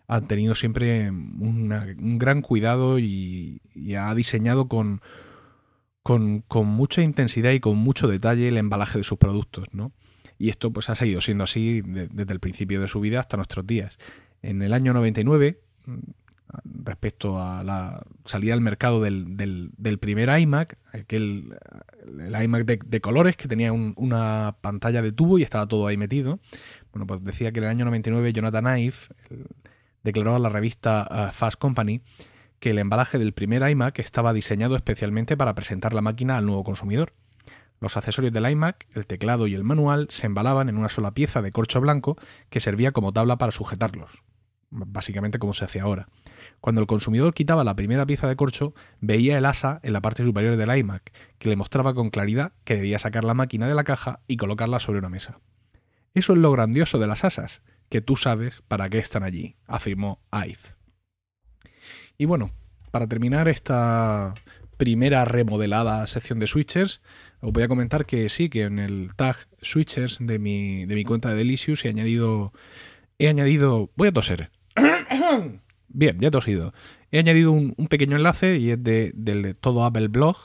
[0.07, 3.61] ha tenido siempre un gran cuidado y,
[3.95, 5.01] ha diseñado con,
[6.03, 9.91] con, mucha intensidad y con mucho detalle el embalaje de sus productos, ¿no?
[10.39, 13.67] Y esto pues ha seguido siendo así desde el principio de su vida hasta nuestros
[13.67, 13.97] días.
[14.41, 15.59] En el año 99
[16.63, 21.57] respecto a la salida al mercado del, primer iMac, aquel,
[22.05, 26.39] el iMac de, colores que tenía una pantalla de tubo y estaba todo ahí metido.
[26.91, 28.95] Bueno, pues decía que en el año 99 Jonathan Ive
[30.03, 32.01] declaró a la revista uh, Fast Company
[32.59, 36.63] que el embalaje del primer iMac estaba diseñado especialmente para presentar la máquina al nuevo
[36.63, 37.13] consumidor.
[37.79, 41.41] Los accesorios del iMac, el teclado y el manual se embalaban en una sola pieza
[41.41, 42.17] de corcho blanco
[42.49, 44.21] que servía como tabla para sujetarlos,
[44.69, 46.09] básicamente como se hace ahora.
[46.61, 50.23] Cuando el consumidor quitaba la primera pieza de corcho, veía el asa en la parte
[50.23, 53.83] superior del iMac, que le mostraba con claridad que debía sacar la máquina de la
[53.83, 55.39] caja y colocarla sobre una mesa.
[56.13, 60.21] Eso es lo grandioso de las asas, que tú sabes para qué están allí, afirmó
[60.31, 60.75] Ive.
[62.17, 62.51] Y bueno,
[62.91, 64.33] para terminar esta
[64.77, 67.01] primera remodelada sección de switchers,
[67.41, 71.03] os voy a comentar que sí, que en el tag switchers de mi, de mi
[71.03, 72.53] cuenta de Delicious he añadido.
[73.17, 73.91] He añadido.
[73.95, 74.51] Voy a toser.
[75.87, 76.73] Bien, ya he tosido.
[77.11, 80.37] He añadido un, pequeño enlace y es de, del Todo Apple Blog,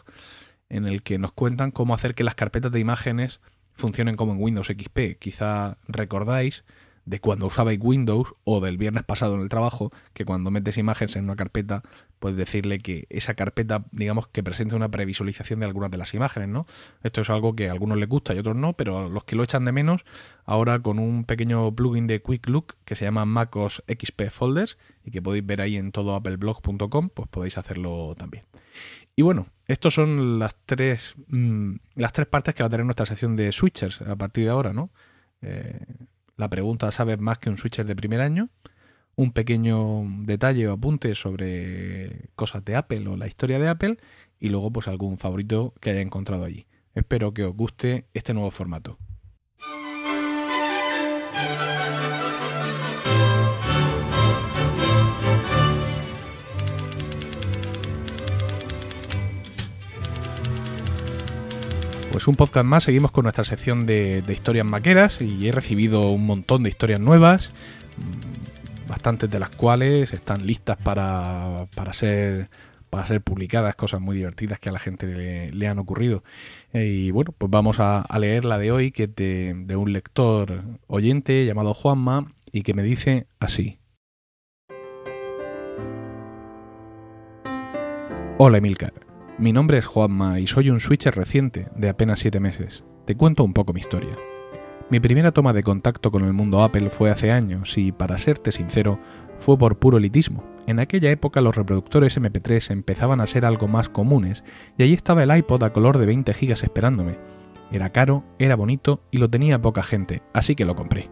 [0.69, 3.41] en el que nos cuentan cómo hacer que las carpetas de imágenes
[3.75, 5.19] funcionen como en Windows XP.
[5.19, 6.65] Quizá recordáis
[7.05, 11.17] de cuando usabais Windows o del viernes pasado en el trabajo, que cuando metes imágenes
[11.17, 11.83] en una carpeta,
[12.25, 16.49] puedes decirle que esa carpeta, digamos, que presente una previsualización de algunas de las imágenes,
[16.49, 16.67] ¿no?
[17.03, 19.37] Esto es algo que a algunos les gusta y a otros no, pero los que
[19.37, 20.07] lo echan de menos,
[20.47, 25.11] ahora con un pequeño plugin de Quick Look que se llama MacOS XP Folders y
[25.11, 28.45] que podéis ver ahí en todoappleblog.com, pues podéis hacerlo también.
[29.17, 33.05] Y bueno, estas son las tres, mm, las tres partes que va a tener nuestra
[33.05, 34.89] sección de switchers a partir de ahora, ¿no?
[35.43, 35.79] Eh,
[36.39, 38.49] la pregunta ¿sabes más que un switcher de primer año?
[39.17, 43.99] Un pequeño detalle o apunte sobre cosas de Apple o la historia de Apple
[44.41, 46.67] y luego pues algún favorito que haya encontrado allí.
[46.95, 48.99] Espero que os guste este nuevo formato.
[62.15, 66.25] Pues un podcast más, seguimos con nuestra sección de, historias maqueras y he recibido un
[66.25, 67.51] montón de historias nuevas,
[68.95, 72.49] bastantes de las cuales están listas para, ser
[72.91, 76.23] para ser publicadas, cosas muy divertidas que a la gente le, han ocurrido.
[76.73, 79.93] Eh, y bueno, pues vamos a, leer la de hoy, que es de, de un
[79.93, 83.81] lector oyente llamado Juanma y que me dice así.
[88.39, 88.93] Hola Emilcar.
[89.39, 92.85] Mi nombre es Juanma y soy un switcher reciente, de apenas 7 meses.
[93.07, 94.17] Te cuento un poco mi historia.
[94.91, 98.53] Mi primera toma de contacto con el mundo Apple fue hace años y, para serte
[98.53, 99.01] sincero,
[99.39, 100.45] fue por puro elitismo.
[100.67, 104.45] En aquella época los reproductores MP3 empezaban a ser algo más comunes
[104.77, 107.19] y allí estaba el iPod a color de 20 GB esperándome.
[107.73, 111.11] Era caro, era bonito y lo tenía poca gente, así que lo compré.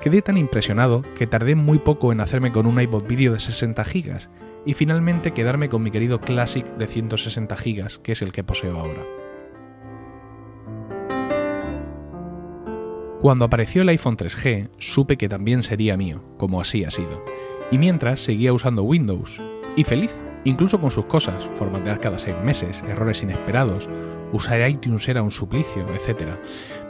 [0.00, 3.82] Quedé tan impresionado que tardé muy poco en hacerme con un iPod vídeo de 60
[3.84, 4.28] GB
[4.66, 8.78] y finalmente quedarme con mi querido Classic de 160 GB, que es el que poseo
[8.78, 9.02] ahora.
[13.28, 17.22] Cuando apareció el iPhone 3G, supe que también sería mío, como así ha sido.
[17.70, 19.38] Y mientras seguía usando Windows,
[19.76, 20.12] y feliz,
[20.44, 23.86] incluso con sus cosas, formatear cada seis meses, errores inesperados,
[24.32, 26.38] usar iTunes era un suplicio, etc.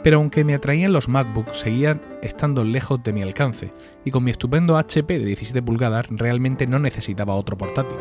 [0.01, 3.73] Pero aunque me atraían los MacBooks, seguían estando lejos de mi alcance,
[4.05, 7.97] y con mi estupendo HP de 17 pulgadas realmente no necesitaba otro portátil.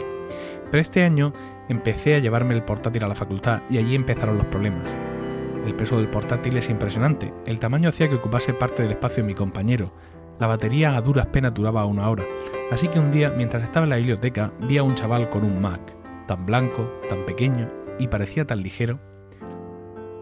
[0.70, 1.32] Pero este año
[1.68, 5.17] empecé a llevarme el portátil a la facultad y allí empezaron los problemas.
[5.66, 9.28] El peso del portátil es impresionante, el tamaño hacía que ocupase parte del espacio de
[9.28, 9.92] mi compañero,
[10.38, 12.24] la batería a duras penas duraba una hora,
[12.70, 15.60] así que un día, mientras estaba en la biblioteca, vi a un chaval con un
[15.60, 15.80] Mac,
[16.28, 17.68] tan blanco, tan pequeño
[17.98, 19.00] y parecía tan ligero.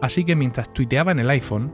[0.01, 1.71] Así que mientras tuiteaba en el iPhone,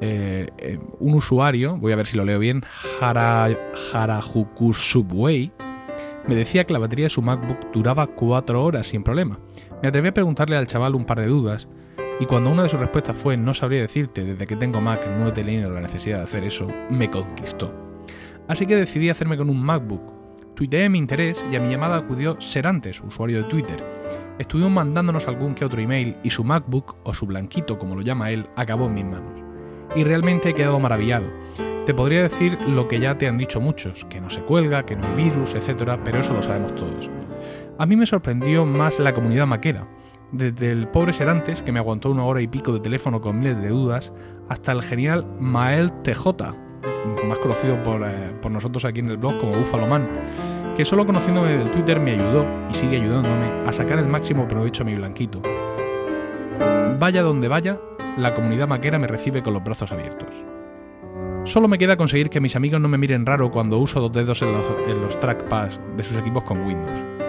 [0.00, 2.64] eh, eh, un usuario, voy a ver si lo leo bien,
[3.00, 3.48] Hara,
[3.92, 5.52] Harajuku Subway,
[6.26, 9.38] me decía que la batería de su MacBook duraba 4 horas sin problema.
[9.82, 11.68] Me atreví a preguntarle al chaval un par de dudas,
[12.20, 15.28] y cuando una de sus respuestas fue no sabría decirte, desde que tengo Mac no
[15.28, 17.72] he tenido la necesidad de hacer eso, me conquistó.
[18.46, 20.54] Así que decidí hacerme con un MacBook.
[20.54, 23.82] Tuiteé mi interés y a mi llamada acudió Serantes, usuario de Twitter,
[24.40, 28.30] Estuvimos mandándonos algún que otro email y su MacBook, o su blanquito como lo llama
[28.30, 29.44] él, acabó en mis manos.
[29.94, 31.30] Y realmente he quedado maravillado.
[31.84, 34.96] Te podría decir lo que ya te han dicho muchos, que no se cuelga, que
[34.96, 37.10] no hay virus, etc., pero eso lo sabemos todos.
[37.76, 39.86] A mí me sorprendió más la comunidad maquera,
[40.32, 43.60] desde el pobre Serantes, que me aguantó una hora y pico de teléfono con miles
[43.60, 44.12] de dudas,
[44.48, 46.26] hasta el genial Mael TJ,
[47.26, 50.08] más conocido por, eh, por nosotros aquí en el blog como Buffalo Man,
[50.76, 54.82] que solo conociéndome del Twitter me ayudó y sigue ayudándome a sacar el máximo provecho
[54.82, 55.42] a mi blanquito.
[56.98, 57.80] Vaya donde vaya,
[58.16, 60.28] la comunidad maquera me recibe con los brazos abiertos.
[61.44, 64.42] Solo me queda conseguir que mis amigos no me miren raro cuando uso dos dedos
[64.42, 67.19] en los, en los trackpads de sus equipos con Windows.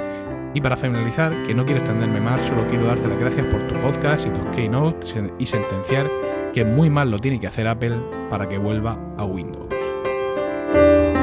[0.54, 3.76] Y para finalizar, que no quiero extenderme más, solo quiero darte las gracias por tu
[3.76, 6.10] podcast y tus keynotes y sentenciar
[6.54, 9.70] que muy mal lo tiene que hacer Apple para que vuelva a Windows.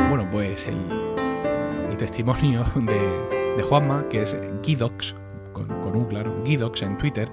[0.09, 5.15] Bueno, pues el, testimonio de, Juanma, que es Gidox,
[5.53, 7.29] con, un claro, Gidox en Twitter,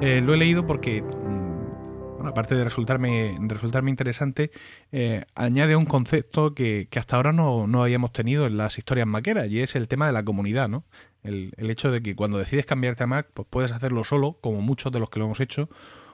[0.00, 4.50] eh, lo he leído porque mm, aparte de resultarme, resultarme interesante,
[4.90, 9.48] eh, añade un concepto que, hasta ahora no, no, habíamos tenido en las historias maqueras,
[9.48, 10.84] y es el tema de la comunidad, ¿no?
[11.26, 14.92] El, hecho de que cuando decides cambiarte a Mac, pues puedes hacerlo solo, como muchos
[14.92, 15.68] de los que lo hemos hecho,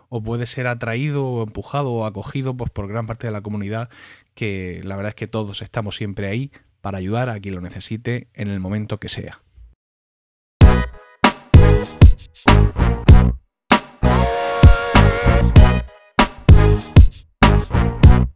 [0.08, 3.90] o puedes ser atraído o empujado o acogido pues, por gran parte de la comunidad,
[4.34, 6.50] que la verdad es que todos estamos siempre ahí
[6.80, 9.42] para ayudar a quien lo necesite en el momento que sea.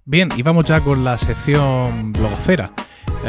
[0.05, 2.70] Bien, y vamos ya con la sección blogosfera.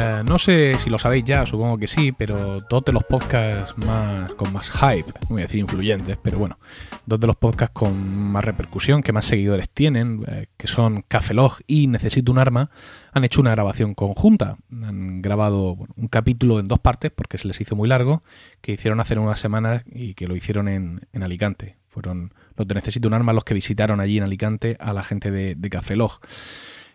[0.00, 3.76] Eh, no sé si lo sabéis ya, supongo que sí, pero dos de los podcasts
[3.84, 6.60] más con más hype, voy a decir influyentes, pero bueno,
[7.04, 11.56] dos de los podcasts con más repercusión, que más seguidores tienen, eh, que son Cafelog
[11.66, 12.70] y Necesito un arma,
[13.12, 14.58] han hecho una grabación conjunta.
[14.70, 18.22] Han grabado un capítulo en dos partes, porque se les hizo muy largo,
[18.60, 21.76] que hicieron hace unas semanas y que lo hicieron en, Alicante.
[21.88, 25.32] Fueron los de Necesito un arma los que visitaron allí en Alicante a la gente
[25.32, 26.20] de, de Cafelog.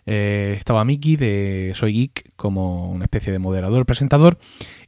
[0.06, 4.38] Eh, estaba Miki de Soy Geek como una especie de moderador, presentador,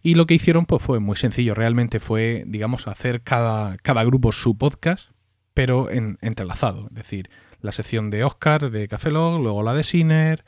[0.02, 4.32] y lo que hicieron pues fue muy sencillo, realmente fue, digamos, hacer cada, cada grupo
[4.32, 5.10] su podcast,
[5.54, 7.30] pero en, entrelazado, es decir,
[7.62, 10.44] la sección de Oscar de Café Log, luego la de Siner,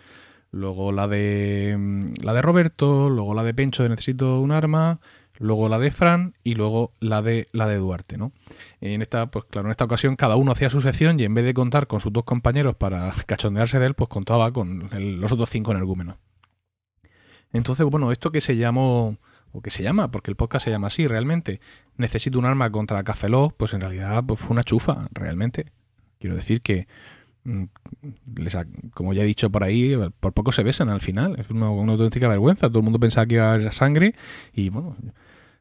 [0.52, 5.00] luego la de mm, la de Roberto, luego la de Pencho de Necesito un arma,
[5.40, 8.32] luego la de Fran y luego la de la de Duarte, ¿no?
[8.82, 11.46] En esta, pues claro, en esta ocasión cada uno hacía su sección y en vez
[11.46, 15.50] de contar con sus dos compañeros para cachondearse de él, pues contaba con los otros
[15.50, 16.18] cinco energúmenos.
[17.54, 19.18] Entonces, bueno, esto que se llamó,
[19.52, 21.62] o que se llama, porque el podcast se llama así realmente,
[21.98, 25.72] Necesito un arma contra Cafeló, pues en realidad pues fue una chufa, realmente.
[26.20, 26.88] Quiero decir que,
[27.44, 27.64] mm,
[28.94, 31.40] como ya he dicho por ahí, por poco se besan al final.
[31.40, 32.68] Es una, una auténtica vergüenza.
[32.70, 34.14] Todo el mundo pensaba que iba a haber sangre
[34.54, 34.96] y bueno,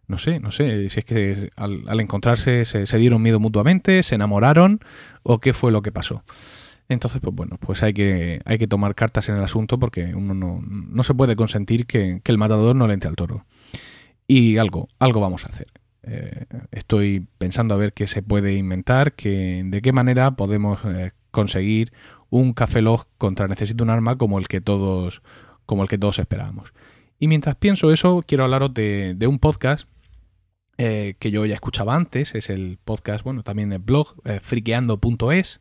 [0.08, 4.80] no sé, no sé si es que al, encontrarse se, dieron miedo mutuamente, se enamoraron
[5.22, 6.22] o qué fue lo que pasó.
[6.88, 10.34] Entonces, pues bueno, pues hay que, hay que tomar cartas en el asunto porque uno
[10.34, 13.44] no, no se puede consentir que, el matador no le entre al toro.
[14.28, 15.66] Y algo, algo vamos a hacer.
[16.04, 21.10] Eh, estoy pensando a ver qué se puede inventar, que, de qué manera podemos eh,
[21.32, 21.92] conseguir
[22.30, 25.22] un café log contra Necesito un arma como el que todos,
[25.64, 26.72] como el que todos esperábamos.
[27.18, 29.88] Y mientras pienso eso, quiero hablaros de, de un podcast
[30.78, 35.60] eh, que yo ya escuchaba antes, es el podcast, bueno, también el blog, eh, friqueando.es,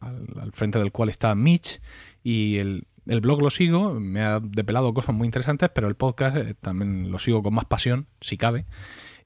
[0.00, 1.80] al, frente del cual está Mitch,
[2.22, 6.54] y el, blog lo sigo, me ha depelado cosas muy interesantes, pero el podcast eh,
[6.60, 8.66] también lo sigo con más pasión, si cabe.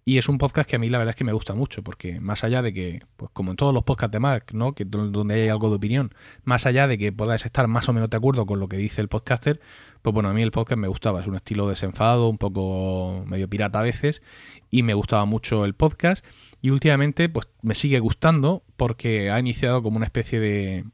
[0.04, 2.20] Y es un podcast que a mí la verdad es que me gusta mucho, porque
[2.20, 4.74] más allá de que, pues como en todos los podcasts de Mac, ¿no?
[4.74, 8.08] Que donde hay algo de opinión, más allá de que puedas estar más o menos
[8.08, 9.60] de acuerdo con lo que dice el podcaster,
[10.02, 13.48] pues bueno, a mí el podcast me gustaba, es un estilo desenfadado, un poco medio
[13.48, 14.22] pirata a veces,
[14.70, 16.24] y me gustaba mucho el podcast.
[16.62, 20.84] Y últimamente, pues me sigue gustando porque ha iniciado como una especie de,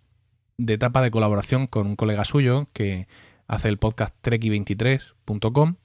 [0.59, 3.07] de etapa de colaboración con un colega suyo que
[3.47, 5.77] hace el podcast treki23.com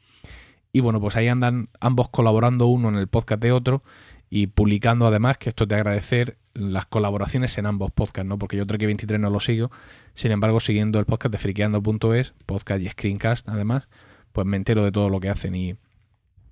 [0.74, 3.84] y bueno, pues ahí andan ambos colaborando uno en el podcast de otro
[4.30, 8.38] y publicando además, que esto te agradecer, las colaboraciones en ambos podcasts, ¿no?
[8.38, 9.72] Porque yo Trek 23 no lo sigo,
[10.16, 13.88] sin embargo, siguiendo el podcast de friqueando.es, podcast y screencast además,
[14.32, 15.76] pues me entero de todo lo que hacen y,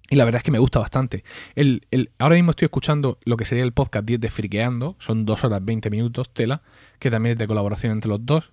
[0.09, 1.23] y la verdad es que me gusta bastante.
[1.55, 5.25] El, el, ahora mismo estoy escuchando lo que sería el podcast 10 de Friqueando, son
[5.25, 6.61] 2 horas 20 minutos, tela,
[6.99, 8.51] que también es de colaboración entre los dos.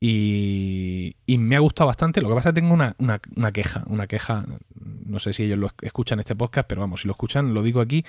[0.00, 2.20] Y, me ha gustado bastante.
[2.20, 4.44] Lo que pasa es que tengo una, una, queja, una queja,
[4.74, 7.80] no sé si ellos lo escuchan este podcast, pero vamos, si lo escuchan, lo digo
[7.80, 8.04] aquí.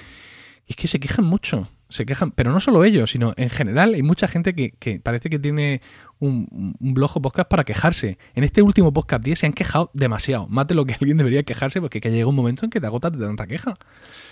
[0.68, 3.94] Y es que se quejan mucho, se quejan, pero no solo ellos, sino en general
[3.94, 5.82] hay mucha gente que, parece que tiene
[6.20, 8.18] un, un, blog o podcast para quejarse.
[8.36, 11.44] En este último podcast 10 se han quejado demasiado, más de lo que alguien debería
[11.44, 13.78] quejarse, porque que llega un momento en que te agotas de tanta queja.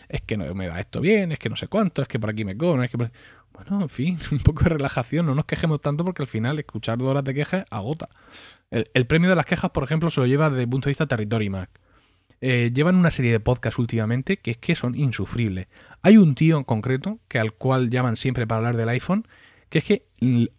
[0.10, 2.32] Es que no me va esto bien, es que no sé cuánto, es que por
[2.32, 2.98] aquí me cobran, es que
[3.56, 6.98] bueno, en fin, un poco de relajación, no nos quejemos tanto porque al final escuchar
[6.98, 8.10] dos horas de quejas agota.
[8.72, 11.08] El, premio de las quejas, por ejemplo, se lo lleva desde el punto de vista
[11.08, 11.70] Territory Mac.
[12.42, 15.68] Eh, llevan una serie de podcasts últimamente que es que son insufribles.
[16.02, 19.28] Hay un tío en concreto, que al cual llaman siempre para hablar del iPhone,
[19.70, 20.08] que es que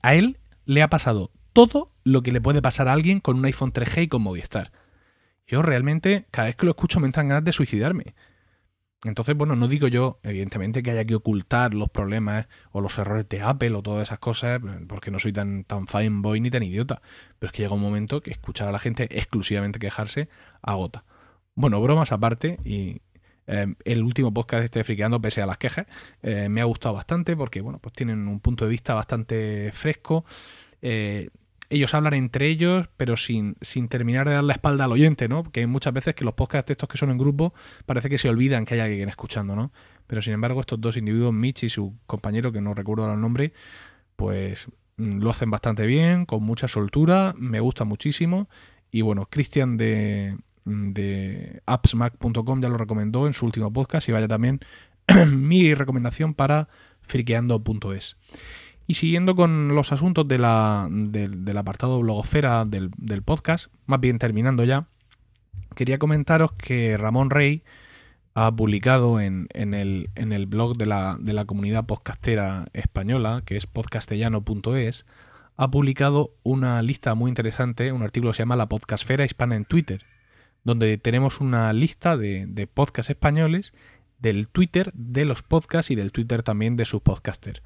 [0.02, 3.44] a él le ha pasado todo lo que le puede pasar a alguien con un
[3.44, 4.72] iPhone 3G y con Movistar.
[5.46, 8.14] Yo realmente, cada vez que lo escucho me entran ganas de suicidarme.
[9.04, 13.28] Entonces, bueno, no digo yo, evidentemente, que haya que ocultar los problemas o los errores
[13.28, 17.02] de Apple o todas esas cosas, porque no soy tan, tan fanboy ni tan idiota.
[17.38, 20.28] Pero es que llega un momento que escuchar a la gente exclusivamente quejarse
[20.62, 21.04] agota.
[21.54, 23.00] Bueno, bromas aparte, y
[23.46, 25.86] eh, el último podcast este Friqueando, pese a las quejas,
[26.22, 30.24] eh, me ha gustado bastante porque, bueno, pues tienen un punto de vista bastante fresco.
[30.82, 31.30] Eh,
[31.68, 35.44] ellos hablan entre ellos, pero sin, sin terminar de dar la espalda al oyente, ¿no?
[35.50, 37.54] Que hay muchas veces que los podcasts estos que son en grupo
[37.86, 39.72] parece que se olvidan que hay alguien escuchando, ¿no?
[40.06, 43.52] Pero sin embargo, estos dos individuos, Mitch y su compañero, que no recuerdo el nombre,
[44.14, 48.48] pues mm, lo hacen bastante bien, con mucha soltura, me gusta muchísimo.
[48.90, 54.28] Y bueno, Cristian de, de appsmac.com ya lo recomendó en su último podcast y vaya
[54.28, 54.60] también
[55.32, 56.68] mi recomendación para
[57.02, 58.16] friqueando.es.
[58.86, 62.90] Y siguiendo con los asuntos de del apartado blogosfera del,
[63.24, 64.86] podcast, más bien terminando ya,
[65.74, 67.64] quería comentaros que Ramón Rey
[68.34, 75.04] ha publicado en, el, blog de la, de la, comunidad podcastera española, que es podcastellano.es,
[75.56, 79.64] ha publicado una lista muy interesante, un artículo que se llama La Podcastfera Hispana en
[79.64, 80.04] Twitter,
[80.62, 83.72] donde tenemos una lista de, de podcasts españoles
[84.18, 87.62] del Twitter de los podcasts y del Twitter también de sus podcasters.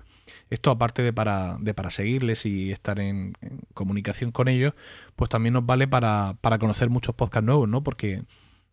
[0.51, 3.35] Esto aparte de para, de para seguirles y estar en,
[3.75, 4.75] comunicación con ellos,
[5.17, 7.83] pues también nos vale para, para conocer muchos podcasts nuevos, ¿no?
[7.83, 8.23] Porque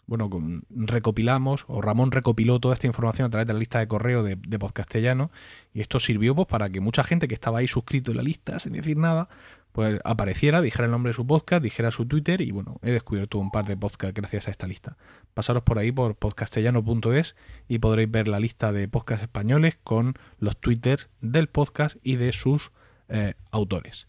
[0.07, 0.29] bueno,
[0.69, 4.37] recopilamos, o Ramón recopiló toda esta información a través de la lista de correo de,
[4.37, 5.31] de Podcastellano,
[5.73, 8.57] y esto sirvió pues, para que mucha gente que estaba ahí suscrito en la lista,
[8.57, 9.27] sin decir nada,
[9.73, 13.37] pues apareciera, dijera el nombre de su podcast, dijera su Twitter, y bueno, he descubierto
[13.37, 14.97] un par de podcasts gracias a esta lista.
[15.37, 17.35] Pasaros por ahí por podcastellano.es
[17.67, 22.33] y podréis ver la lista de podcasts españoles con los Twitters del podcast y de
[22.33, 22.71] sus
[23.07, 24.07] eh, autores.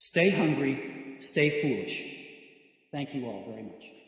[0.00, 2.88] Stay hungry, stay foolish.
[2.90, 4.05] Thank you all very much.